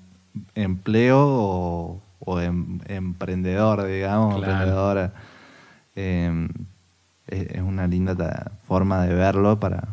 [0.54, 4.52] empleo o, o em- emprendedor, digamos, Claro.
[4.52, 5.12] emprendedora.
[5.96, 6.48] Eh,
[7.26, 9.88] es, es una linda forma de verlo para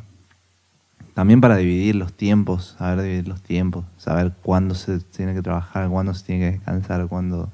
[1.14, 5.90] también para dividir los tiempos, saber dividir los tiempos, saber cuándo se tiene que trabajar,
[5.90, 7.50] cuándo se tiene que descansar, cuándo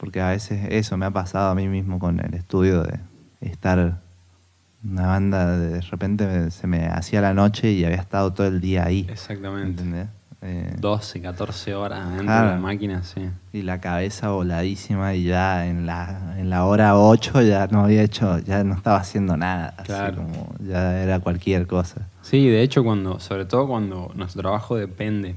[0.00, 3.00] porque a veces eso me ha pasado a mí mismo con el estudio de
[3.42, 4.00] estar
[4.82, 8.86] una banda de, repente se me hacía la noche y había estado todo el día
[8.86, 9.06] ahí.
[9.10, 9.68] Exactamente.
[9.68, 10.08] ¿Entendés?
[10.42, 12.46] Eh, 12, 14 horas dentro Claro.
[12.48, 13.28] de la máquina, sí.
[13.52, 18.02] y la cabeza voladísima y ya en la, en la hora 8 ya no había
[18.02, 19.74] hecho, ya no estaba haciendo nada.
[19.76, 20.16] así Claro.
[20.16, 22.08] como ya era cualquier cosa.
[22.22, 25.36] Sí, de hecho, cuando, sobre todo cuando nuestro trabajo depende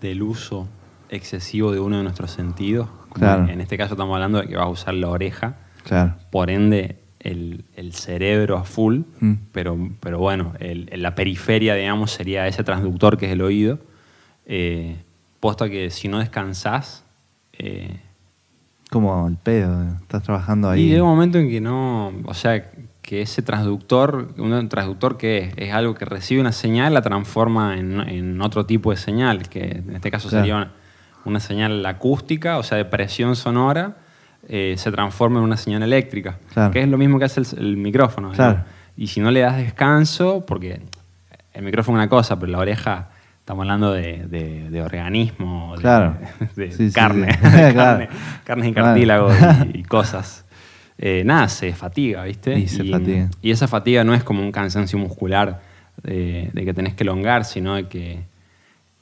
[0.00, 0.68] del uso
[1.08, 3.48] excesivo de uno de nuestros sentidos, como Claro.
[3.48, 6.14] en este caso estamos hablando de que vas a usar la oreja, Claro.
[6.30, 9.32] por ende el, el cerebro a full, Mm.
[9.52, 13.78] pero, pero bueno, el- la periferia, digamos, sería ese transductor que es el oído,
[14.46, 14.96] eh,
[15.40, 17.04] puesto que si no descansás,
[17.52, 17.98] eh,
[18.90, 20.82] Como el pedo, estás trabajando ahí.
[20.82, 22.70] y llega un momento en que no, o sea,
[23.02, 27.76] que ese transductor, un transductor que es, es algo que recibe una señal, la transforma
[27.78, 30.42] en, en otro tipo de señal, que en este caso Claro.
[30.44, 30.72] sería una,
[31.24, 33.96] una señal acústica, o sea, de presión sonora,
[34.48, 36.70] eh, se transforma en una señal eléctrica, Claro.
[36.72, 38.32] que es lo mismo que hace el, el micrófono.
[38.32, 38.64] Claro.
[38.96, 40.80] Y si no le das descanso, porque
[41.52, 45.80] el micrófono es una cosa, pero la oreja, estamos hablando de, de- de organismo, de,
[45.80, 46.16] Claro.
[46.56, 47.40] de Sí, sí, carne, sí.
[47.74, 48.08] carne,
[48.44, 49.34] carnes y cartílagos
[49.74, 50.44] y, y cosas.
[50.98, 52.56] Eh, nada, se fatiga, ¿viste?
[52.58, 53.28] Y se fatiga.
[53.42, 55.60] y esa fatiga no es como un cansancio muscular
[56.02, 58.20] de, de que tenés que elongar, sino de que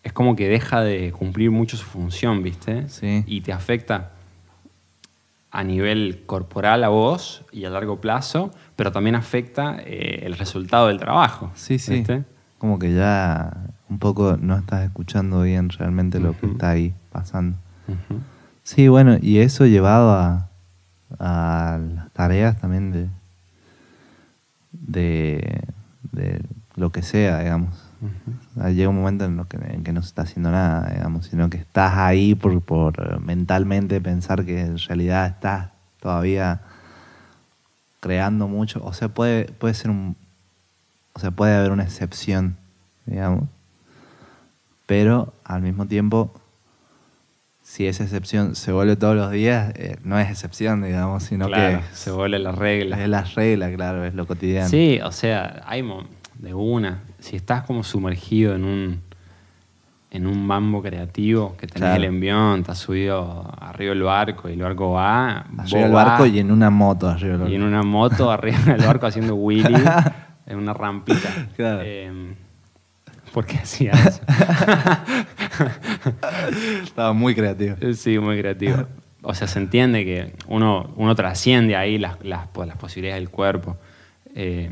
[0.02, 2.88] es como que deja de cumplir mucho su función, ¿viste?
[2.88, 3.24] Sí.
[3.26, 4.12] Y te afecta
[5.53, 10.88] a nivel corporal a vos y a largo plazo, pero también afecta eh, el resultado
[10.88, 11.53] del trabajo.
[11.55, 11.97] Sí, sí.
[11.97, 12.25] ¿viste?
[12.57, 13.53] Como que ya
[13.91, 17.59] un poco no estás escuchando bien realmente lo que está ahí pasando.
[18.62, 20.49] Sí, bueno, y eso llevado a,
[21.19, 23.09] a las tareas también de,
[24.73, 25.61] de,
[26.12, 26.41] de
[26.77, 27.91] lo que sea, digamos.
[28.71, 31.49] Llega un momento en, lo que, en que no se está haciendo nada, digamos, sino
[31.49, 36.62] que estás ahí por, por eh, mentalmente pensar que en realidad estás todavía
[38.01, 38.83] creando mucho.
[38.85, 40.17] O sea, puede, puede ser un.
[41.15, 42.57] O sea, puede haber una excepción,
[43.07, 43.45] digamos.
[44.87, 46.35] Pero al mismo tiempo,
[47.62, 51.79] si esa excepción se vuelve todos los días, eh, no es excepción, digamos, sino claro,
[51.79, 53.01] que se vuelve la regla.
[53.01, 54.69] es la regla, claro, es lo cotidiano.
[54.69, 55.83] Sí, o sea, hay
[56.38, 57.03] de una.
[57.22, 59.00] Si estás como sumergido en un
[60.11, 61.96] en un mambo creativo, que tenés Claro.
[61.96, 66.38] el envión, estás subido arriba del barco y el barco va, Arriba del barco y
[66.38, 67.52] en una moto arriba del barco.
[67.52, 69.82] y en una moto arriba del barco haciendo wheelie
[70.46, 71.30] en una rampita.
[71.56, 71.80] Claro.
[71.82, 72.35] Eh,
[73.32, 74.20] ¿Por qué hacía eso?
[76.82, 77.76] Estaba muy creativo.
[77.94, 78.87] Sí, muy creativo.
[79.22, 83.76] O sea, se entiende que uno, uno trasciende ahí las, las, las posibilidades del cuerpo.
[84.35, 84.70] Eh,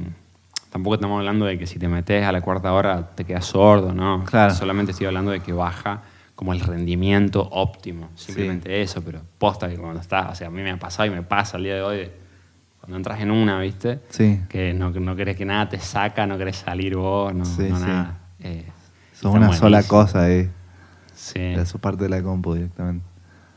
[0.71, 3.93] tampoco estamos hablando de que si te metes a la cuarta hora te quedas sordo,
[3.93, 4.25] ¿no?
[4.25, 4.55] Claro.
[4.55, 6.03] Solamente estoy hablando de que baja
[6.35, 8.09] como el rendimiento óptimo.
[8.15, 11.11] Simplemente eso, pero posta que cuando estás, o sea, a mí me ha pasado y
[11.11, 12.21] me pasa el día de hoy, de-
[12.81, 14.01] cuando entras en una, ¿viste?
[14.09, 14.41] Sí.
[14.49, 17.77] Que no, no querés que nada te saca, no querés salir vos, no, Sí, no
[17.79, 17.85] sí.
[17.85, 18.19] nada.
[18.39, 18.65] Eh,
[19.13, 20.49] Son una sola cosa ahí.
[21.15, 21.39] Sí.
[21.41, 23.05] Era su parte de la compu directamente.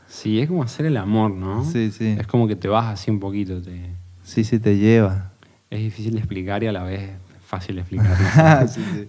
[0.06, 1.64] Sí, es como hacer el amor, ¿no?
[1.64, 2.16] Sí, sí.
[2.20, 3.62] Es como que te vas así un poquito.
[3.62, 3.90] Te...
[4.22, 5.30] Sí, sí, te lleva.
[5.74, 7.10] Es difícil de explicar y a la vez
[7.46, 8.68] fácil de explicar.
[8.68, 9.08] sí, sí.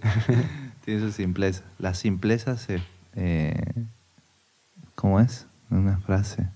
[0.84, 1.62] Tiene su simpleza.
[1.78, 2.80] La simpleza se.
[3.14, 3.54] eh,
[4.94, 5.46] ¿Cómo es?
[5.70, 6.48] Una frase.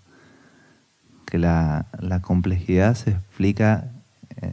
[1.26, 3.90] Que la, la complejidad se explica en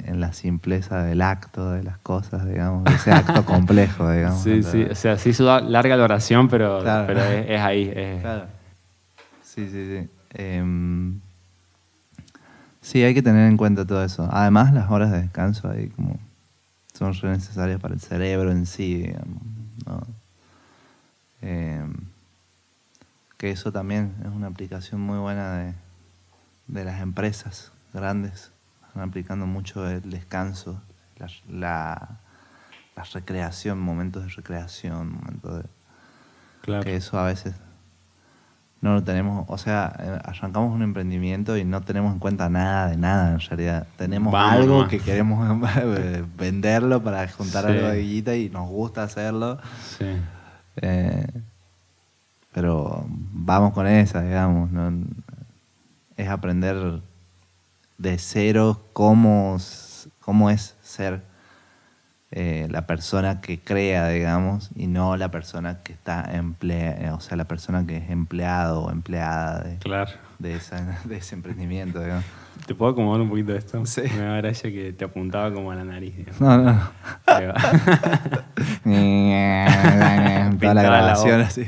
[0.10, 2.84] en la simpleza del acto, de las cosas, digamos.
[2.84, 4.42] de Ese acto complejo, digamos.
[4.44, 4.84] sí, sí.
[4.84, 7.08] O sea, sí hizo larga la oración, pero, Claro.
[7.08, 7.92] pero es, es ahí.
[7.96, 8.46] es- Claro.
[9.44, 10.10] Sí, sí, sí.
[10.34, 11.20] Em,
[12.88, 14.28] sí, hay que tener en cuenta todo eso.
[14.32, 16.18] Además, las horas de descanso ahí como
[16.94, 19.42] son re necesarias para el cerebro en sí, digamos,
[19.86, 20.08] ¿no?
[21.42, 21.94] Em,
[23.38, 25.74] que eso también es una aplicación muy buena de,
[26.68, 28.52] de las empresas grandes.
[28.88, 30.82] Están aplicando mucho el descanso,
[31.18, 32.10] la, la,
[32.96, 35.70] la recreación, momentos de recreación, momentos de
[36.62, 36.84] Claro.
[36.84, 37.56] que eso a veces
[38.82, 42.90] no lo tenemos, o sea, eh, arrancamos un emprendimiento y no tenemos en cuenta nada
[42.90, 43.88] de nada en realidad.
[43.98, 44.90] Tenemos Vamos algo nomás.
[44.90, 45.62] que queremos
[46.38, 47.72] venderlo para juntar Sí.
[47.72, 49.58] algo de guita y nos gusta hacerlo,
[49.98, 50.06] Sí.
[50.78, 51.28] eh,
[52.52, 54.72] pero vamos con esa, digamos.
[54.72, 54.92] ¿no?
[56.16, 57.02] Es aprender
[57.98, 59.58] de cero cómo,
[60.22, 61.22] cómo es ser
[62.32, 67.38] eh, la persona que crea, digamos, y no la persona que está emplea, o sea,
[67.38, 70.12] la persona que es empleado o empleada de, Claro.
[70.40, 72.26] de, esa- de ese emprendimiento, digamos.
[72.66, 73.86] ¿Te puedo acomodar un poquito esto?
[73.86, 74.02] Sí.
[74.18, 76.18] Me da gracia que te apuntaba como a la nariz.
[76.18, 76.42] digamos.
[76.42, 76.90] No, no.
[80.60, 81.48] Toda la la grabación voz.
[81.48, 81.68] así.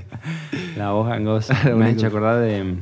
[0.75, 1.53] La voz gangosa.
[1.69, 2.75] Lo Me ha único- hecho acordar de...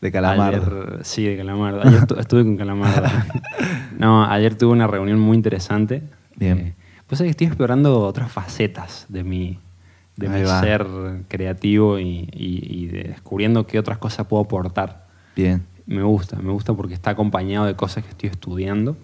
[0.00, 0.54] De calamar.
[0.54, 1.82] Ayer- sí, de Calamardo.
[1.86, 3.06] Ayer estu- estuve con Calamardo.
[3.98, 6.02] no, ayer tuve una reunión muy interesante.
[6.36, 6.58] Bien.
[6.58, 6.74] Eh,
[7.10, 9.58] pues estoy explorando otras facetas de mi,
[10.16, 10.86] de mi ser
[11.28, 15.06] creativo y, y- y de- descubriendo qué otras cosas puedo aportar.
[15.36, 15.62] Bien.
[15.86, 18.96] Me gusta, me gusta porque está acompañado de cosas que estoy estudiando,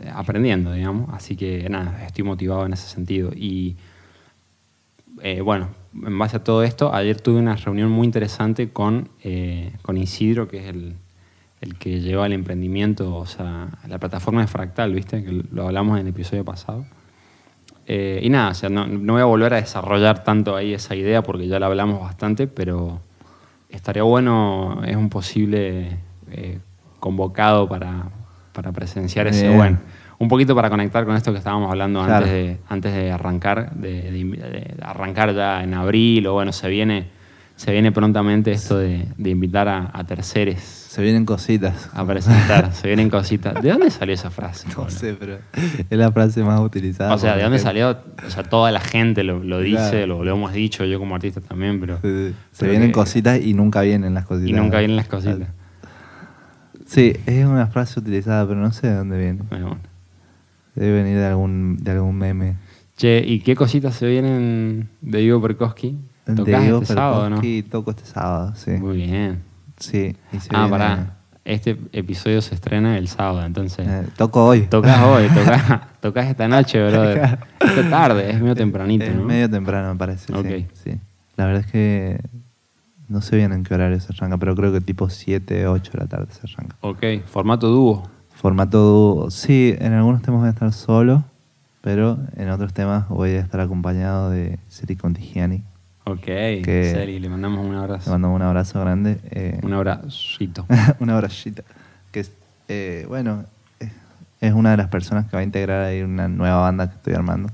[0.00, 1.10] eh, aprendiendo, digamos.
[1.12, 3.32] Así que nada, estoy motivado en ese sentido.
[3.34, 3.76] Y
[5.22, 9.72] eh, bueno, en base a todo esto, ayer tuve una reunión muy interesante con, eh,
[9.82, 10.94] con Isidro, que es el,
[11.62, 15.24] el que lleva el emprendimiento, o sea, la plataforma de Fractal, ¿viste?
[15.24, 16.84] Que lo hablamos en el episodio pasado.
[17.86, 20.94] Eh, y nada, o sea, no, no voy a volver a desarrollar tanto ahí esa
[20.96, 23.00] idea porque ya la hablamos bastante, pero
[23.70, 25.98] estaría bueno, es un posible
[26.30, 26.58] eh,
[27.00, 28.10] convocado para,
[28.52, 29.56] para presenciar ese Bien.
[29.56, 29.78] buen.
[30.18, 32.24] Un poquito para conectar con esto que estábamos hablando Claro.
[32.26, 36.68] antes, de, antes de arrancar, de, de de arrancar ya en abril, o bueno, se
[36.68, 37.06] viene,
[37.62, 41.88] se viene prontamente esto de, de invitar a, a terceres Se vienen cositas.
[41.94, 43.62] a presentar, se vienen cositas.
[43.62, 44.66] ¿De dónde salió esa frase?
[44.76, 45.38] No sé, pero
[45.88, 47.14] es la frase más utilizada.
[47.14, 47.68] O sea, ¿de dónde gente.
[47.68, 47.98] salió?
[48.26, 50.06] O sea, toda la gente lo, lo dice, Claro.
[50.08, 51.98] lo, lo hemos dicho, yo como artista también, pero...
[52.02, 52.34] Sí, sí.
[52.50, 54.50] Se vienen que- cositas y nunca vienen las cositas.
[54.50, 55.48] Y nunca vienen las cositas.
[56.86, 59.42] Sí, es una frase utilizada, pero no sé de dónde viene.
[59.48, 59.78] Bueno.
[60.74, 62.56] Debe venir de algún, de algún meme.
[62.96, 65.96] Che, ¿y qué cositas se vienen de Diego Perkowski?
[66.24, 67.36] ¿Tocás Diego este sábado, no?
[67.36, 68.70] Perkowski toco este sábado, sí.
[68.72, 69.42] Muy bien.
[69.78, 71.16] Sí, y se Ah, viene- pará.
[71.44, 73.84] Este episodio se estrena el sábado, entonces...
[73.88, 74.62] eh, toco hoy.
[74.68, 77.40] Tocas hoy, tocas, tocas esta noche, brother.
[77.58, 79.24] Esta tarde, es medio tempranito, Es ¿no?
[79.24, 80.32] medio temprano, me parece.
[80.32, 80.46] Ok.
[80.46, 81.00] Sí, sí.
[81.36, 82.20] La verdad es que
[83.08, 85.98] no sé bien en qué horario se arranca, pero creo que tipo 7, 8 de
[85.98, 86.76] la tarde se arranca.
[86.80, 88.08] Ok, formato dúo.
[88.34, 89.30] Formato dúo.
[89.32, 91.24] Sí, en algunos temas voy a estar solo.
[91.80, 95.64] pero en otros temas voy a estar acompañado de Seri Contigiani.
[96.04, 98.10] Ok, Que- Seri, le mandamos un Le abrazo.
[98.10, 99.18] mando un abrazo grande.
[99.30, 100.66] eh, Un abracito.
[101.00, 101.62] una abracita.
[102.10, 102.26] Que
[102.68, 103.44] eh, bueno,
[103.78, 103.90] es-
[104.40, 107.14] es una de las personas que va a integrar ahí una nueva banda que estoy
[107.14, 107.50] armando.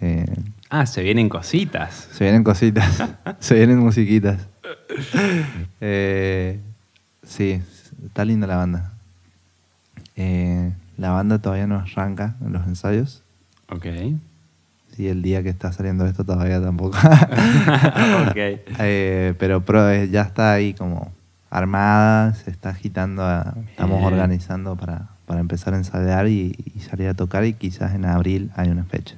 [0.00, 0.24] Eh,
[0.70, 2.08] Ah, se vienen cositas.
[2.12, 3.04] se vienen cositas,
[3.38, 4.46] se vienen musiquitas.
[5.80, 6.58] Eh,
[7.22, 7.62] sí,
[8.04, 8.92] está linda la banda.
[10.16, 13.22] Eh, la banda todavía no arranca en los ensayos.
[13.70, 13.86] Ok.
[14.98, 16.96] Y el día que está saliendo esto todavía tampoco.
[18.30, 18.36] ok.
[18.36, 21.12] Eh, pero pro- ya está ahí como
[21.50, 27.08] armada, se está agitando, a- estamos organizando para, para empezar a ensayar y, y salir
[27.08, 29.16] a tocar y quizás en abril hay una fecha.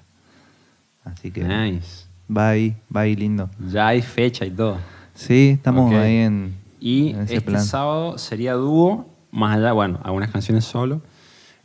[1.04, 2.06] Así que Nice.
[2.34, 3.48] va ahí, va ahí lindo.
[3.70, 4.78] Ya hay fecha y todo.
[5.14, 7.64] Sí, estamos ahí en, Y en ese este plan.
[7.64, 11.02] sábado sería dúo, más allá, bueno, algunas canciones solo.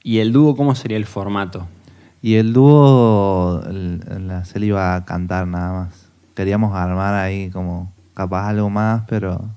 [0.04, 1.68] ¿Y el dúo cómo sería el formato?
[2.24, 6.08] Y el dúo, la Celi iba a cantar nada más.
[6.36, 9.50] Queríamos armar ahí como capaz algo más, pero,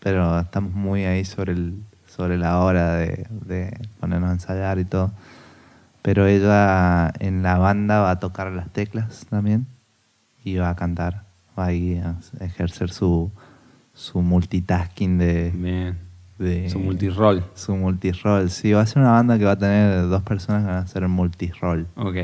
[0.00, 5.12] pero estamos muy ahí sobre, el, sobre la hora de, ponernos a ensayar y todo.
[6.02, 9.66] Pero ella en la banda va a tocar las teclas también
[10.44, 11.24] y va a cantar.
[11.58, 13.32] Va a, a ejercer su,
[13.94, 15.94] su multitasking de.
[16.38, 17.44] De Su multirol.
[17.54, 18.50] su multirol.
[18.50, 20.80] Sí, va a ser una banda que va a tener dos personas que van a
[20.80, 21.86] hacer multirol.
[21.96, 22.16] Ok.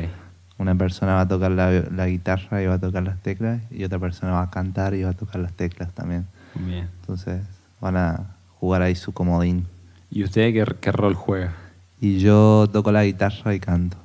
[0.57, 3.83] Una persona va a tocar la, la guitarra y va a tocar las teclas y
[3.83, 6.27] otra persona va a cantar y va a tocar las teclas también.
[6.55, 6.87] Bien.
[7.01, 7.41] Entonces
[7.79, 9.65] van a jugar ahí su comodín.
[10.11, 11.53] ¿Y usted qué, qué rol juega?
[11.99, 13.97] Y yo toco la guitarra y canto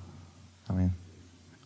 [0.66, 0.92] también.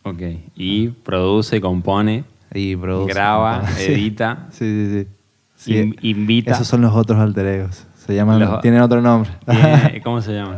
[0.03, 0.21] Ok.
[0.55, 2.23] Y produce, compone,
[2.53, 3.13] Y produce.
[3.13, 5.07] graba, edita, Sí, sí, sí.
[5.55, 6.53] Sí, in- invita.
[6.53, 7.85] Esos son los otros alter egos.
[8.05, 9.31] Se llaman, Los- tienen otro nombre.
[9.45, 10.57] Tiene- ¿Cómo se llama?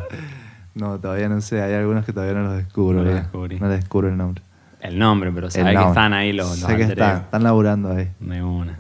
[0.76, 1.62] no, todavía no sé.
[1.62, 2.98] Hay algunos que todavía no los descubro.
[3.00, 3.24] No los bien.
[3.24, 3.60] descubrí.
[3.60, 4.42] No les descubro el nombre.
[4.82, 7.92] El nombre, pero El sabe que están ahí los, los Sé que están, están laburando
[7.92, 8.10] ahí.
[8.20, 8.80] De una.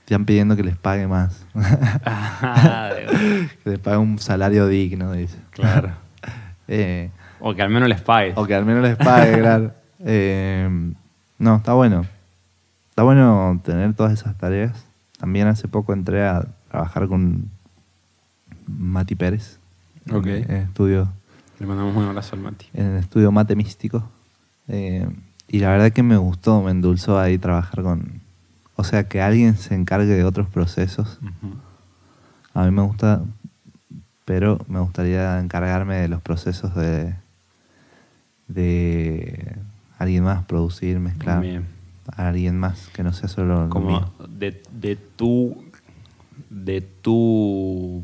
[0.00, 1.44] Están pidiendo que les pague más.
[2.04, 2.90] Ah,
[3.62, 5.38] que les pague un salario digno, dice.
[5.50, 5.90] claro.
[6.68, 8.34] Eh, O que al menos les pagues.
[8.36, 9.72] o que al menos les pague, claro.
[10.04, 10.92] Eh,
[11.38, 12.06] no, está bueno.
[12.90, 14.86] Está bueno tener todas esas tareas.
[15.18, 17.50] También hace poco entré a trabajar con
[18.66, 19.58] Mati Pérez.
[20.12, 20.26] Ok.
[20.26, 21.08] En el estudio,
[21.58, 22.66] Le mandamos un abrazo al Mati.
[22.74, 24.08] en el estudio Mate Místico.
[24.68, 25.06] Eh,
[25.48, 28.20] y la verdad que me gustó, me endulzó ahí trabajar con...
[28.76, 31.18] O sea, que alguien se encargue de otros procesos.
[32.54, 33.22] A mí me gusta,
[34.24, 37.14] pero me gustaría encargarme de los procesos de,
[38.48, 39.56] de
[39.98, 41.40] alguien más, producir, mezclar.
[41.42, 41.66] Bien.
[42.16, 44.12] A alguien más, que no sea solo lo Como mío.
[44.28, 45.56] de, de tu
[46.50, 48.02] de tu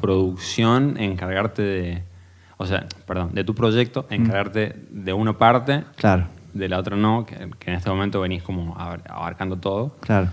[0.00, 2.02] producción encargarte de
[2.56, 4.14] o sea perdón de tu proyecto Mm.
[4.14, 8.42] encargarte de una parte Claro, de la otra no que, que en este momento venís
[8.42, 10.28] como abar- abarcando todo claro,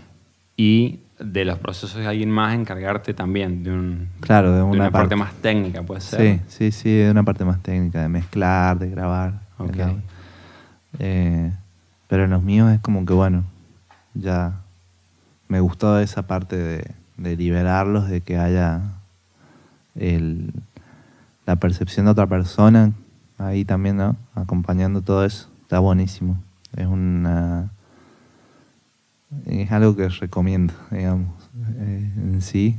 [0.56, 5.16] y de los procesos de alguien más encargarte también de un claro, de una, parte.
[5.16, 8.90] más técnica puede ser Sí, sí, sí, de una parte más técnica, de mezclar, de
[8.90, 9.42] grabar.
[9.58, 9.74] Ok.
[9.74, 10.02] el audio.
[11.00, 11.52] Eh,
[12.08, 13.44] pero en los míos es como que, bueno,
[14.14, 14.62] ya
[15.48, 18.82] me gustó esa parte de, de liberarlos, de que haya
[19.98, 20.54] el,
[21.46, 22.94] la percepción de otra persona
[23.38, 24.16] ahí también, ¿no?
[24.36, 25.50] Acompañando todo eso.
[25.62, 26.42] Está buenísimo.
[26.76, 27.72] Es una...
[29.46, 32.78] Es algo que recomiendo, digamos, eh, en sí.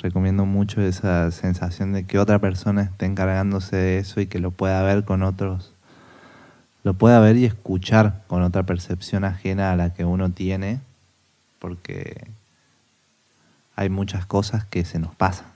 [0.00, 4.52] Recomiendo mucho esa sensación de que otra persona esté encargándose de eso y que lo
[4.52, 5.74] pueda ver con otros,
[6.82, 10.80] lo pueda ver y escuchar con otra percepción ajena a la que uno tiene,
[11.58, 12.28] porque
[13.76, 15.46] hay muchas cosas que se nos pasan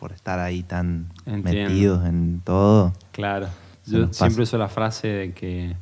[0.00, 1.68] por estar ahí tan Entiendo.
[1.68, 2.94] metidos en todo.
[3.12, 3.48] Claro.
[3.84, 5.76] Yo siempre uso la frase de que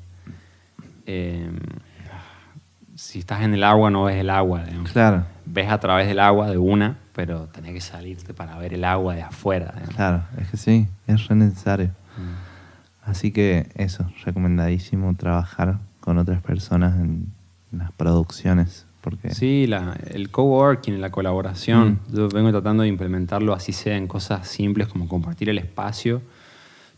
[1.07, 1.49] eh,
[2.97, 4.65] si estás en el agua no ves el agua.
[4.65, 4.91] digamos.
[4.91, 8.85] Claro, Ves a través del agua de una, pero tenés que salirte para ver el
[8.85, 9.71] agua de afuera.
[9.75, 9.95] digamos.
[9.95, 11.87] claro, es que sí, es re necesario.
[12.17, 13.09] Mm.
[13.09, 17.33] Así que eso, recomendadísimo trabajar con otras personas en
[17.71, 18.88] las producciones.
[19.09, 22.01] Porque Sí, la- el coworking, la colaboración.
[22.11, 22.17] Mm.
[22.17, 26.21] Yo vengo tratando de implementarlo así sea en cosas simples como compartir el espacio.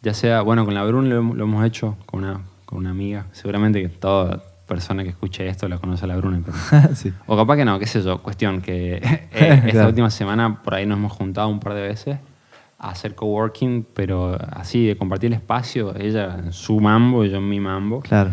[0.03, 2.91] Ya sea, bueno, con la Brun lo, hemos- lo hemos hecho con una, con una
[2.91, 3.27] amiga.
[3.33, 6.41] Seguramente que toda persona que escuche esto la conoce a la Bruna.
[6.45, 6.57] pero-
[6.95, 7.13] sí.
[7.27, 8.23] O capaz que no, qué sé yo.
[8.23, 9.89] Cuestión que eh, esta Claro.
[9.89, 12.19] última semana por ahí nos hemos juntado un par de veces
[12.79, 17.37] a hacer coworking, pero así de compartir el espacio, ella en su mambo y yo
[17.37, 18.01] en mi mambo.
[18.01, 18.31] Claro,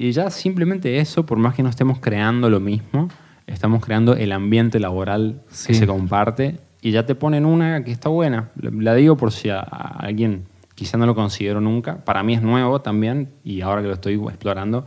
[0.00, 3.08] Y ya simplemente eso, por más que no estemos creando lo mismo,
[3.48, 5.66] estamos creando el ambiente laboral Sí.
[5.66, 8.50] que se comparte y ya te ponen una que está buena.
[8.54, 10.44] La digo por si a, alguien
[10.76, 12.04] quizá no lo considero nunca.
[12.04, 14.86] Para mí es nuevo también y ahora que lo estoy explorando,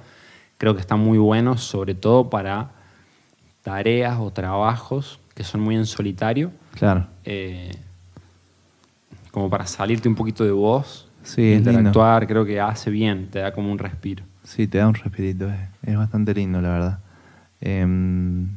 [0.57, 2.72] creo que está muy bueno, sobre todo para
[3.64, 6.51] tareas o trabajos que son muy en solitario.
[6.80, 7.07] Claro.
[7.26, 7.72] eh,
[9.32, 13.51] como para salirte un poquito de vos, Sí, interactuar, creo que hace bien, te da
[13.51, 14.24] como un respiro.
[14.44, 17.00] Sí, te da un respirito, es, es bastante lindo, la verdad.
[17.62, 18.50] Em,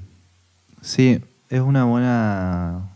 [0.81, 2.91] sí, es una buena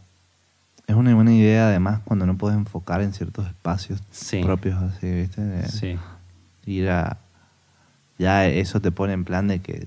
[0.87, 4.43] es una buena idea además cuando no puedes enfocar en ciertos espacios Sí.
[4.43, 5.43] propios así, ¿viste?
[5.43, 5.99] De Sí,
[6.65, 7.19] Ir a
[8.19, 9.87] ya eso te pone en plan de que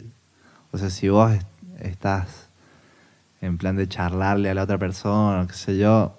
[0.72, 1.48] o sea, si vos est-
[1.80, 2.48] estás
[3.42, 6.18] en plan de charlarle a la otra persona, o qué sé yo,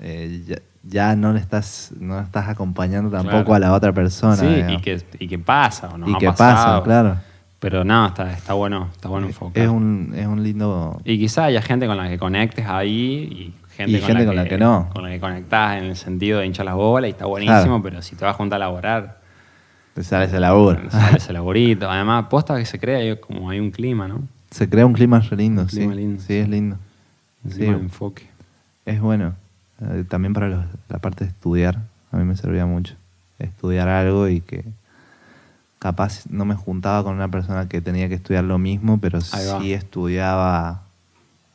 [0.00, 3.54] eh, ya, ya no le estás no estás acompañando tampoco Claro.
[3.54, 4.36] a la otra persona.
[4.36, 6.08] Sí, y que, y que pasa, ¿o ¿no?
[6.08, 6.78] y Ha que pasado.
[6.78, 7.16] pasa, claro.
[7.58, 9.62] Pero no, está, está bueno, está bueno enfocar.
[9.62, 10.98] Es un, es un lindo.
[11.04, 14.46] Y quizá haya gente con la que conectes ahí y gente, Y gente con la
[14.46, 14.88] que no.
[14.94, 17.82] Con la que conectás en el sentido de hinchar las bolas y está buenísimo, Claro.
[17.82, 19.20] pero si te vas juntar a laborar,
[19.92, 20.80] Te sale ese laburo.
[20.90, 21.90] sale ese laburito.
[21.90, 24.22] Además, posta que se crea como hay un clima, ¿no?
[24.50, 25.76] Se crea un clima re lindo, Un sí.
[25.76, 26.34] clima lindo, sí, sí.
[26.36, 26.76] es lindo.
[27.44, 27.58] Un Sí.
[27.58, 28.26] clima de enfoque.
[28.86, 29.34] Es bueno.
[29.82, 31.78] Eh, también para los- la parte de estudiar,
[32.12, 32.94] a mí me servía mucho.
[33.38, 34.64] Estudiar algo y que
[35.78, 39.72] capaz no me juntaba con una persona que tenía que estudiar lo mismo, pero sí
[39.72, 40.82] estudiaba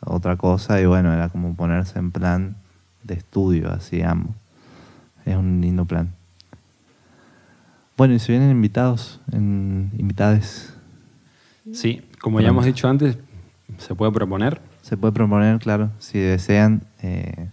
[0.02, 2.56] otra cosa y bueno, era como ponerse en plan
[3.04, 4.36] de estudio, así ambos.
[5.26, 6.10] Es un lindo plan.
[7.98, 10.72] Bueno, y si vienen invitados, en, invitades,
[11.72, 13.18] Sí, como ya hemos dicho antes,
[13.78, 14.62] se puede proponer.
[14.82, 16.82] se puede proponer, claro, si desean.
[17.02, 17.50] eh,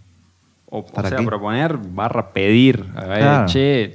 [0.75, 2.87] O, o ¿Para sea, proponer barra pedir.
[2.97, 3.47] A ver, Claro.
[3.47, 3.95] che,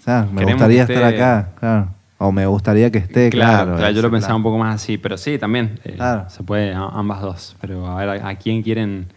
[0.00, 1.88] O sea, me gustaría estar acá, claro.
[2.18, 3.76] O me gustaría que esté, claro, claro.
[3.76, 6.30] claro, yo lo pensaba un poco más así, pero sí, también eh, Claro.
[6.30, 7.56] se puede ambas dos.
[7.60, 9.08] Pero a ver, ¿a, a quién quieren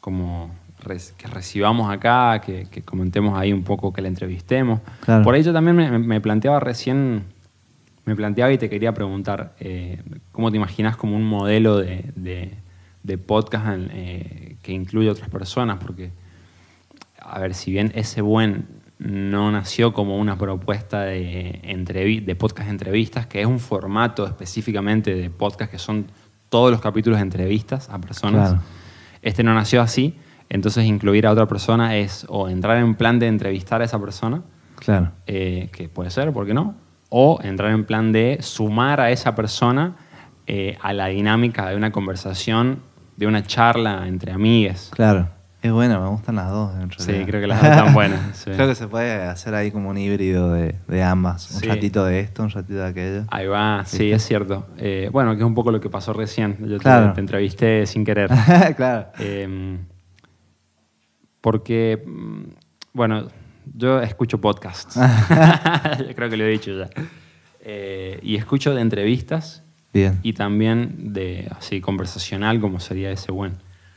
[0.00, 0.50] como
[1.16, 4.80] que recibamos acá, que, que comentemos ahí un poco, que le entrevistemos?
[5.00, 5.24] Claro.
[5.24, 7.24] Por ahí yo también me, me planteaba recién,
[8.04, 12.52] me planteaba y te quería preguntar, eh, ¿cómo te imaginas como un modelo de, de-
[13.02, 15.78] de podcast en- eh, que incluye a otras personas?
[15.80, 16.10] Porque
[17.28, 18.66] a ver, si bien ese buen
[18.98, 25.14] no nació como una propuesta de, entrevi- de podcast entrevistas, que es un formato específicamente
[25.14, 26.06] de podcast que son
[26.48, 28.62] todos los capítulos de entrevistas a personas, Claro.
[29.22, 30.16] este no nació así,
[30.48, 34.42] entonces incluir a otra persona es o entrar en plan de entrevistar a esa persona,
[34.76, 35.12] Claro.
[35.26, 36.74] eh, que puede ser, ¿por qué no?
[37.10, 39.96] O entrar en plan de sumar a esa persona
[40.46, 42.80] eh, a la dinámica de una conversación,
[43.16, 44.90] de una charla entre amigues.
[44.94, 45.28] Claro.
[45.66, 47.26] Es buena, me gustan las dos en Sí, realidad.
[47.26, 48.36] creo que las dos están buenas.
[48.36, 48.50] sí.
[48.50, 51.50] Creo que se puede hacer ahí como un híbrido de, de ambas.
[51.54, 51.66] Un Sí.
[51.68, 53.24] ratito de esto, un ratito de aquello.
[53.30, 54.66] Ahí va, sí, es cierto.
[54.78, 56.56] Eh, bueno, que es un poco lo que pasó recién.
[56.60, 57.12] Yo te- Claro.
[57.14, 58.30] te, entrevisté sin querer.
[58.76, 59.06] claro.
[59.18, 59.78] Eh,
[61.40, 62.42] porque, mm,
[62.92, 63.28] bueno,
[63.74, 64.94] yo escucho podcasts.
[66.08, 66.88] Yo creo que lo he dicho ya.
[67.60, 69.62] Eh, y escucho de entrevistas
[69.92, 70.18] Bien.
[70.22, 73.54] y también de así conversacional, como sería ese buen.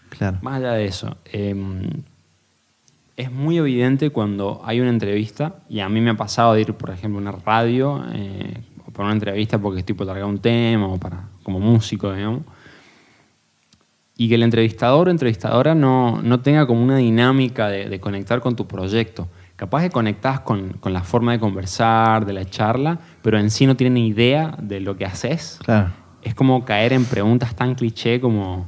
[0.10, 0.38] Claro.
[0.41, 1.55] Más allá de eso, eh,
[3.16, 6.74] es muy evidente cuando hay una entrevista, y a mí me ha pasado de ir,
[6.74, 8.57] por ejemplo, a una radio, eh,
[8.88, 12.43] o para una entrevista porque estoy por largar un tema, o para, como músico, digamos,
[14.18, 18.41] y que el entrevistador o entrevistadora no, no tenga como una dinámica de, de conectar
[18.41, 19.30] con tu proyecto.
[19.55, 23.66] Capaz que conectás con, con la forma de conversar, de la charla, pero en sí
[23.66, 25.91] no tienen ni idea de lo que haces Claro.
[26.22, 28.68] es como caer en preguntas tan cliché como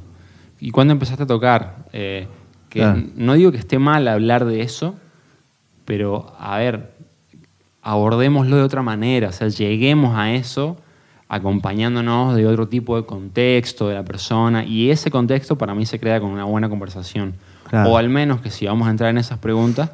[0.62, 1.86] ¿y cuándo empezaste a tocar?
[1.92, 2.28] Eh,
[2.68, 3.02] que Claro.
[3.16, 4.94] no digo que esté mal hablar de eso,
[5.84, 6.92] pero a ver,
[7.82, 10.76] abordémoslo de otra manera, o sea, lleguemos a eso
[11.28, 15.98] acompañándonos de otro tipo de contexto de la persona y ese contexto para mí se
[15.98, 17.34] crea con una buena conversación.
[17.68, 17.90] Claro.
[17.90, 19.90] O al menos que si vamos a entrar en esas preguntas,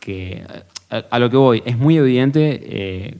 [0.00, 0.44] que
[0.90, 3.18] a, a lo que voy, es muy evidente eh,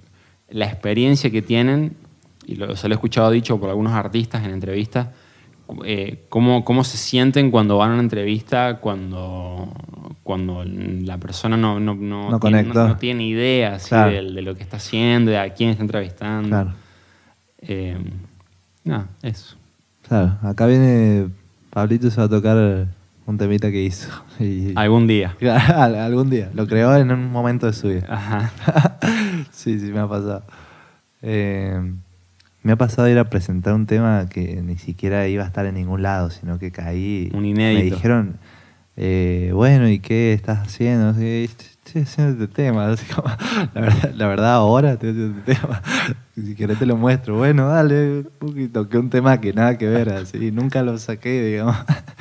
[0.50, 1.96] la experiencia que tienen,
[2.44, 5.08] y lo, se lo he escuchado dicho por algunos artistas en entrevistas,
[5.84, 9.72] eh, cómo, cómo se sienten cuando van a una entrevista, cuando,
[10.22, 14.10] cuando la persona no, no, no, No tiene, no tiene idea así, Claro.
[14.12, 16.48] de, de lo que está haciendo, de a quién está entrevistando.
[16.48, 16.72] Claro.
[17.62, 17.96] Eh,
[18.84, 19.56] nada, eso.
[20.08, 20.38] Claro.
[20.42, 21.28] Acá viene
[21.70, 22.88] Pablito se va a tocar
[23.26, 24.08] un temita que hizo.
[24.40, 25.36] Y- Algún día.
[25.76, 26.50] Algún día.
[26.54, 28.06] Lo creó en un momento de su vida.
[28.08, 28.50] Ajá.
[29.50, 30.42] sí, sí, me ha pasado.
[31.22, 31.78] Eh,
[32.62, 35.74] me ha pasado ir a presentar un tema que ni siquiera iba a estar en
[35.76, 37.30] ningún lado, sino que caí.
[37.34, 37.78] Un inédito.
[37.78, 38.36] Me dijeron,
[38.96, 41.10] eh, bueno, ¿y qué estás haciendo?
[41.18, 42.90] Estoy haciendo este tema.
[42.90, 43.28] Así como,
[43.74, 45.82] la, verdad, la verdad, ahora estoy haciendo este tema.
[46.40, 47.36] Si querés te lo muestro.
[47.36, 48.24] Bueno, dale.
[48.56, 50.50] Y toqué un tema que nada que ver, así.
[50.50, 51.76] Nunca lo saqué, digamos.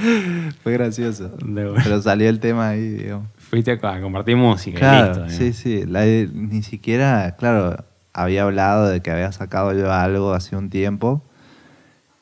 [0.64, 1.32] Fue gracioso.
[1.46, 3.30] Pero salió el tema ahí, digamos.
[3.38, 5.38] Fuiste a compartir música Claro, listo.
[5.38, 5.86] sí, sí.
[5.86, 7.86] La- ni siquiera, claro,
[8.24, 11.24] había hablado de que había sacado yo algo hace un tiempo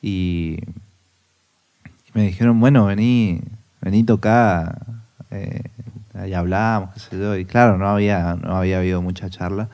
[0.02, 0.58] y,
[2.06, 3.40] y me dijeron, bueno, vení,
[3.80, 4.82] vení tocar,
[5.30, 5.62] eh,
[6.14, 7.36] ahí hablamos, qué sé yo.
[7.36, 9.68] Y claro, no había, no había habido mucha charla.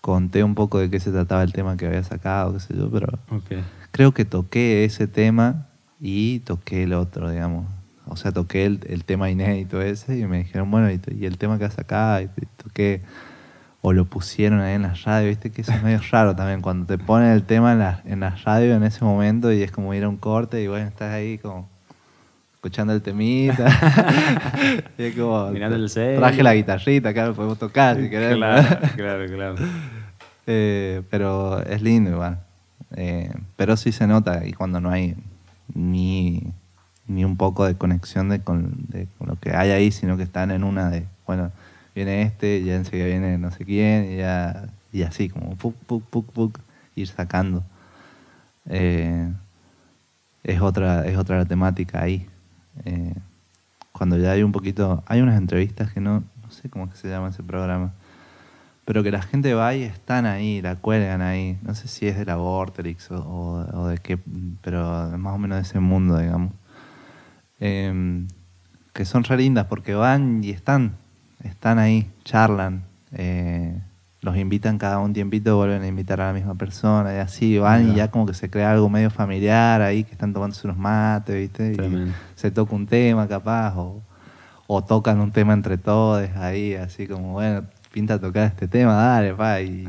[0.00, 2.90] Conté un poco de qué se trataba el tema que había sacado, qué sé yo,
[2.90, 3.62] pero Ok.
[3.90, 5.66] creo que toqué ese tema
[6.00, 7.66] y toqué el otro, digamos.
[8.08, 11.38] O sea, toqué el, el tema inédito ese y me dijeron, bueno, y, y el
[11.38, 13.02] tema que has y, y toqué,
[13.88, 16.86] o lo pusieron ahí en la radio, viste que eso es medio raro también, cuando
[16.86, 19.94] te ponen el tema en la, en la radio en ese momento y es como
[19.94, 21.68] ir a un corte y bueno, estás ahí como
[22.54, 23.68] escuchando el temita.
[24.98, 26.18] y es como, Mirando el cel.
[26.18, 28.34] traje la guitarrita, lo podemos tocar si querés.
[28.34, 29.54] Claro, claro, claro.
[30.48, 32.40] Eh, pero es lindo igual.
[32.96, 35.14] Eh, pero sí se nota y cuando no hay
[35.74, 36.42] ni,
[37.06, 40.24] ni un poco de conexión de con, de con lo que hay ahí, sino que
[40.24, 41.52] están en una de, bueno,
[41.96, 46.04] viene este, ya enseguida viene no sé quién, y, ya, y así, como puk, puk,
[46.04, 46.60] puk, puk,
[46.94, 47.64] ir sacando.
[48.66, 49.32] Eh,
[50.44, 52.26] es, otra, es otra temática ahí.
[52.84, 53.14] Eh,
[53.92, 56.98] cuando ya hay un poquito, hay unas entrevistas que no, no sé cómo es que
[56.98, 57.94] se llama ese programa,
[58.84, 61.58] pero que la gente va y están ahí, la cuelgan ahí.
[61.62, 64.18] No sé si es de la Vorterix o, de qué,
[64.60, 66.52] pero más o menos de ese mundo, digamos.
[67.58, 68.28] Em,
[68.92, 70.96] que son re lindas porque van y están,
[71.44, 72.82] están ahí, charlan,
[73.12, 73.78] eh,
[74.22, 77.82] los invitan cada un tiempito, vuelven a invitar a la misma persona y así van
[77.92, 81.36] y ya como que se crea algo medio familiar ahí, que están tomándose unos mates,
[81.36, 81.72] ¿viste?
[81.72, 81.76] Y
[82.34, 84.02] se toca un tema capaz o,
[84.66, 87.62] o tocan un tema entre todos ahí, así como, bueno,
[87.92, 89.86] pinta tocar este tema, dale, pa, y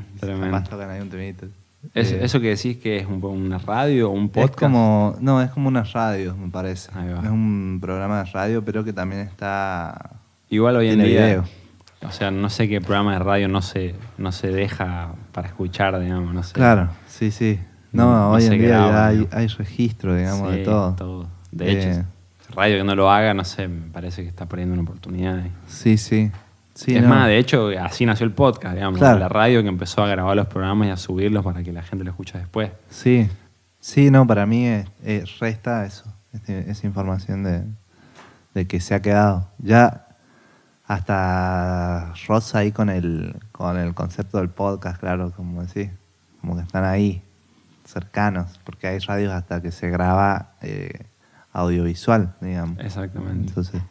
[0.52, 1.48] capaz tocan ahí un temito.
[1.94, 4.54] Es- Eh, ¿Eso que decís que es un, una radio o un podcast?
[4.54, 6.92] es como, no, es como una radio, me parece.
[7.24, 10.17] Es un programa de radio, pero que también está
[10.50, 11.26] Igual hoy en tiene día.
[11.26, 11.44] video.
[12.08, 16.00] O sea, no sé qué programa de radio no se, no se deja para escuchar,
[16.00, 16.54] digamos, no sé.
[16.54, 17.60] Claro, sí, sí.
[17.92, 21.28] No, hoy en día graba, hay, hay registro, digamos, Sí, de todo.
[21.52, 22.04] De hecho, Eh,
[22.54, 25.40] radio que no lo haga, no sé, me parece que está perdiendo una oportunidad.
[25.40, 25.52] ahí.
[25.68, 26.32] Sí, sí.
[26.76, 27.10] sí es no.
[27.10, 29.00] más, de hecho, así nació el podcast, digamos.
[29.00, 29.18] Claro.
[29.20, 32.06] La radio que empezó a grabar los programas y a subirlos para que la gente
[32.06, 32.72] lo escuche después.
[32.90, 33.28] Sí,
[33.80, 37.64] sí, no, para mí es- es- resta eso, este- esa información de,
[38.54, 39.50] de que se ha quedado.
[39.58, 40.07] Ya
[40.88, 45.90] hasta Rosa ahí con el, con el concepto del podcast, claro, como decís,
[46.42, 47.22] como que están ahí,
[47.86, 51.06] cercanos, porque hay radios hasta que se graba eh,
[51.54, 52.80] audiovisual, digamos.
[52.80, 53.50] Exactamente.
[53.50, 53.82] Entonces,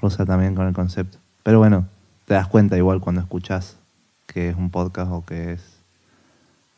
[0.00, 1.18] Rosa también con el concepto.
[1.42, 1.86] Pero bueno,
[2.24, 3.76] te das cuenta igual cuando escuchas
[4.26, 5.76] que es un podcast o que es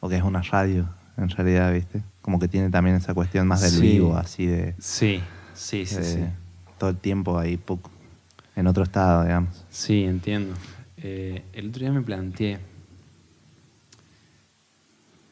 [0.01, 2.03] o que es una radio, en realidad, ¿viste?
[2.22, 3.80] Como que tiene también esa cuestión más del Sí.
[3.80, 5.22] vivo, así de, Sí,
[5.55, 6.24] sí, sí, de sí.
[6.78, 7.89] todo el tiempo ahí, puc,
[8.59, 9.65] en otro estado, digamos.
[9.71, 10.55] Sí, entiendo.
[10.99, 12.59] Eh, el otro día me planteé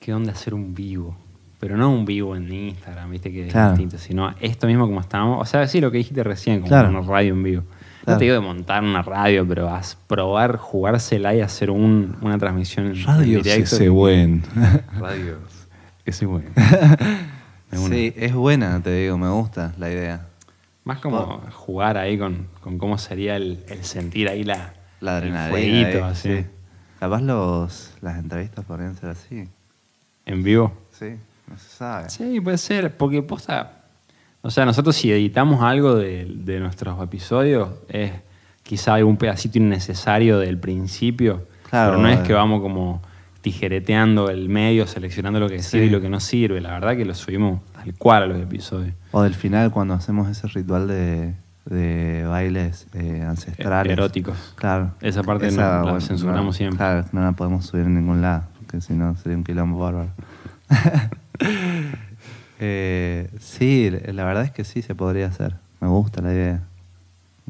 [0.01, 1.17] qué onda hacer un vivo.
[1.59, 3.71] Pero no un vivo en Instagram, viste que es Claro.
[3.71, 5.41] distinto, sino esto mismo como estábamos.
[5.41, 6.91] O sea, sí, lo que dijiste recién, como Claro.
[6.91, 7.63] una radio en vivo.
[8.07, 12.39] No te digo de montar una radio, pero a probar, jugársela y hacer un- una
[12.39, 13.93] transmisión en directo.
[13.93, 14.45] buen.
[15.01, 15.39] Radios.
[16.05, 16.51] Ese es bueno.
[17.73, 17.97] Me une.
[17.97, 20.27] sí, es buena, te digo, me gusta la idea.
[20.87, 25.25] Más como jugar ahí con, con cómo sería el, el sentir ahí la, La el
[25.35, 25.51] adrenalina.
[25.51, 26.37] fueguito, ahí, así.
[26.39, 26.47] sí.
[27.01, 29.49] Capaz los, las entrevistas podrían ser así.
[30.25, 30.73] En vivo.
[30.93, 31.17] Sí,
[31.49, 32.09] no se sabe.
[32.09, 33.83] Sí, puede ser, porque posta.
[34.43, 38.13] O sea, nosotros si editamos algo de, de nuestros episodios, es
[38.63, 41.49] quizá algún pedacito innecesario del principio.
[41.69, 43.03] Claro, pero no es que vamos como
[43.51, 46.61] tijereteando el medio, seleccionando lo que sirve y lo que no sirve.
[46.61, 48.93] La verdad que lo subimos tal cual a los episodios.
[49.13, 51.33] O del final cuando hacemos ese ritual de,
[51.65, 53.93] de bailes eh, ancestrales.
[53.93, 54.37] Eróticos.
[54.57, 54.91] Claro.
[55.01, 56.79] Esa parte no- la censuramos siempre.
[56.79, 60.11] Claro, no la podemos subir en ningún lado, porque si no sería un quilombo bárbaro.
[62.59, 65.57] Eh, sí, la verdad es que sí se podría hacer.
[65.79, 66.63] Me gusta la idea.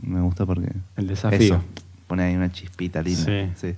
[0.02, 0.72] Me gusta porque...
[0.96, 1.38] El desafío.
[1.38, 1.64] Eso,
[2.08, 3.24] pone ahí una chispita linda.
[3.24, 3.50] Sí.
[3.54, 3.76] Sí.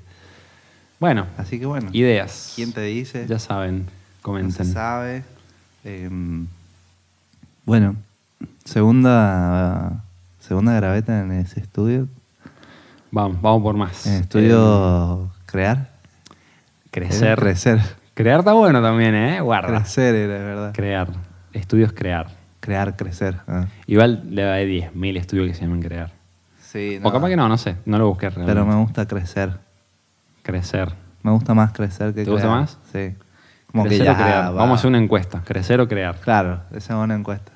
[1.01, 1.91] Bueno, Así que bueno.
[1.93, 2.53] ideas.
[2.57, 3.27] ¿Quién te dice?
[3.29, 3.85] Ya saben, No
[4.17, 4.67] se comenten.
[4.67, 5.23] sabe.
[5.85, 6.47] Em,
[7.65, 7.95] bueno,
[8.65, 10.03] segunda
[10.41, 12.09] segunda graveta en ese estudio.
[13.11, 14.07] Vamos, vamos por más.
[14.07, 15.79] En estudio crear.
[15.79, 17.27] Eh, crecer.
[17.29, 17.81] Era Crecer.
[18.15, 19.41] Crear está bueno también, ¿eh?
[19.41, 19.69] Guarda.
[19.69, 20.73] Crecer era, ¿verdad?
[20.75, 21.09] Crear.
[21.53, 22.29] Estudios crear.
[22.61, 23.37] Crear, crecer.
[23.47, 23.67] ah.
[23.87, 26.11] Igual debe haber 10.000 estudios que se llaman crear.
[26.61, 27.77] Sí, O capaz que no, no sé.
[27.87, 28.53] No lo busqué realmente.
[28.53, 29.59] Pero me gusta crecer.
[30.49, 30.95] Crecer.
[31.23, 32.79] Me gusta más crecer que ¿Te gusta más?
[32.91, 33.15] Sí.
[33.71, 34.45] Como Crecer que ya o crear.
[34.47, 34.51] va.
[34.53, 35.43] Vamos a hacer una encuesta.
[35.45, 36.17] ¿Crecer o crear?
[36.21, 37.53] Claro, esa es una encuesta.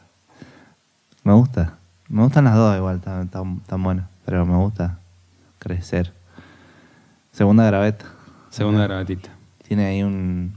[1.24, 1.78] Me gusta.
[2.10, 4.10] Me gustan las dos igual, tan, tan, tan buenas.
[4.26, 4.98] Pero me gusta.
[5.58, 6.12] crecer.
[7.30, 8.04] Segunda graveta.
[8.50, 9.30] Segunda grabatita.
[9.66, 10.52] Tiene ahí un.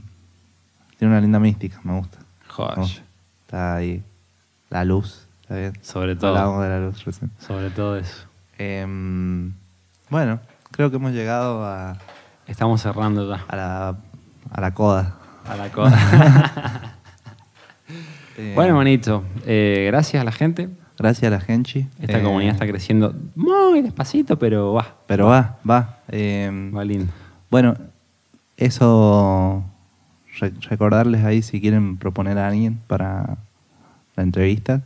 [0.98, 2.18] Tiene una linda mística, me gusta.
[2.18, 2.76] Me Joder.
[2.76, 3.02] gusta.
[3.46, 4.04] Está ahí.
[4.68, 5.72] La luz, ¿está bien?
[5.80, 6.32] Sobre todo.
[6.32, 7.30] Hablábamos de la luz recién.
[7.38, 8.26] Sobre todo eso.
[8.58, 9.54] Em,
[10.10, 10.38] bueno,
[10.72, 11.96] creo que hemos llegado a,
[12.46, 13.44] Estamos cerrando ya.
[13.48, 13.96] a, la,
[14.50, 15.16] a la coda.
[15.48, 16.92] A la cosa.
[18.38, 19.24] Eh, bueno, manito.
[19.46, 20.68] eh, gracias a la gente.
[20.98, 21.86] Gracias a la Genchi.
[22.02, 24.94] Esta Eh, comunidad está creciendo muy despacito, pero va.
[25.06, 26.00] Pero va, va.
[26.08, 27.10] Em, Va lindo.
[27.50, 27.76] Bueno,
[28.58, 29.64] eso.
[30.38, 33.38] re- recordarles ahí si quieren proponer a alguien para
[34.16, 34.82] la entrevista.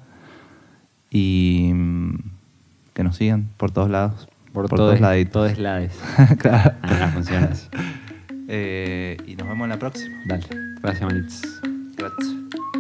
[1.11, 2.15] Y mm,
[2.95, 4.29] que nos sigan por todos lados.
[4.53, 5.33] Por, todos todos laditos.
[5.33, 5.93] Todos lados.
[6.39, 6.75] claro.
[6.83, 7.69] Ah, no funciona así.
[8.53, 10.23] Eh, y nos vemos en la próxima.
[10.27, 10.45] Dale.
[10.83, 11.41] Gracias, manitos.
[11.97, 12.35] Gracias.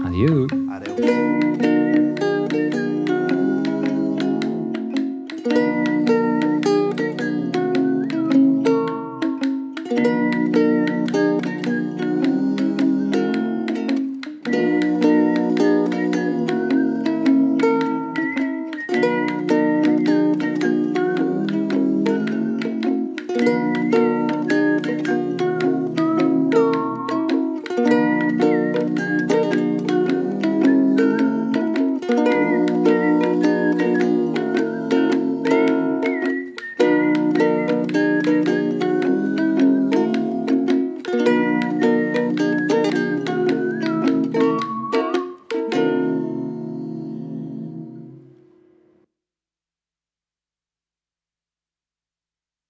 [0.04, 0.48] Adiós.
[0.68, 1.79] Adiós.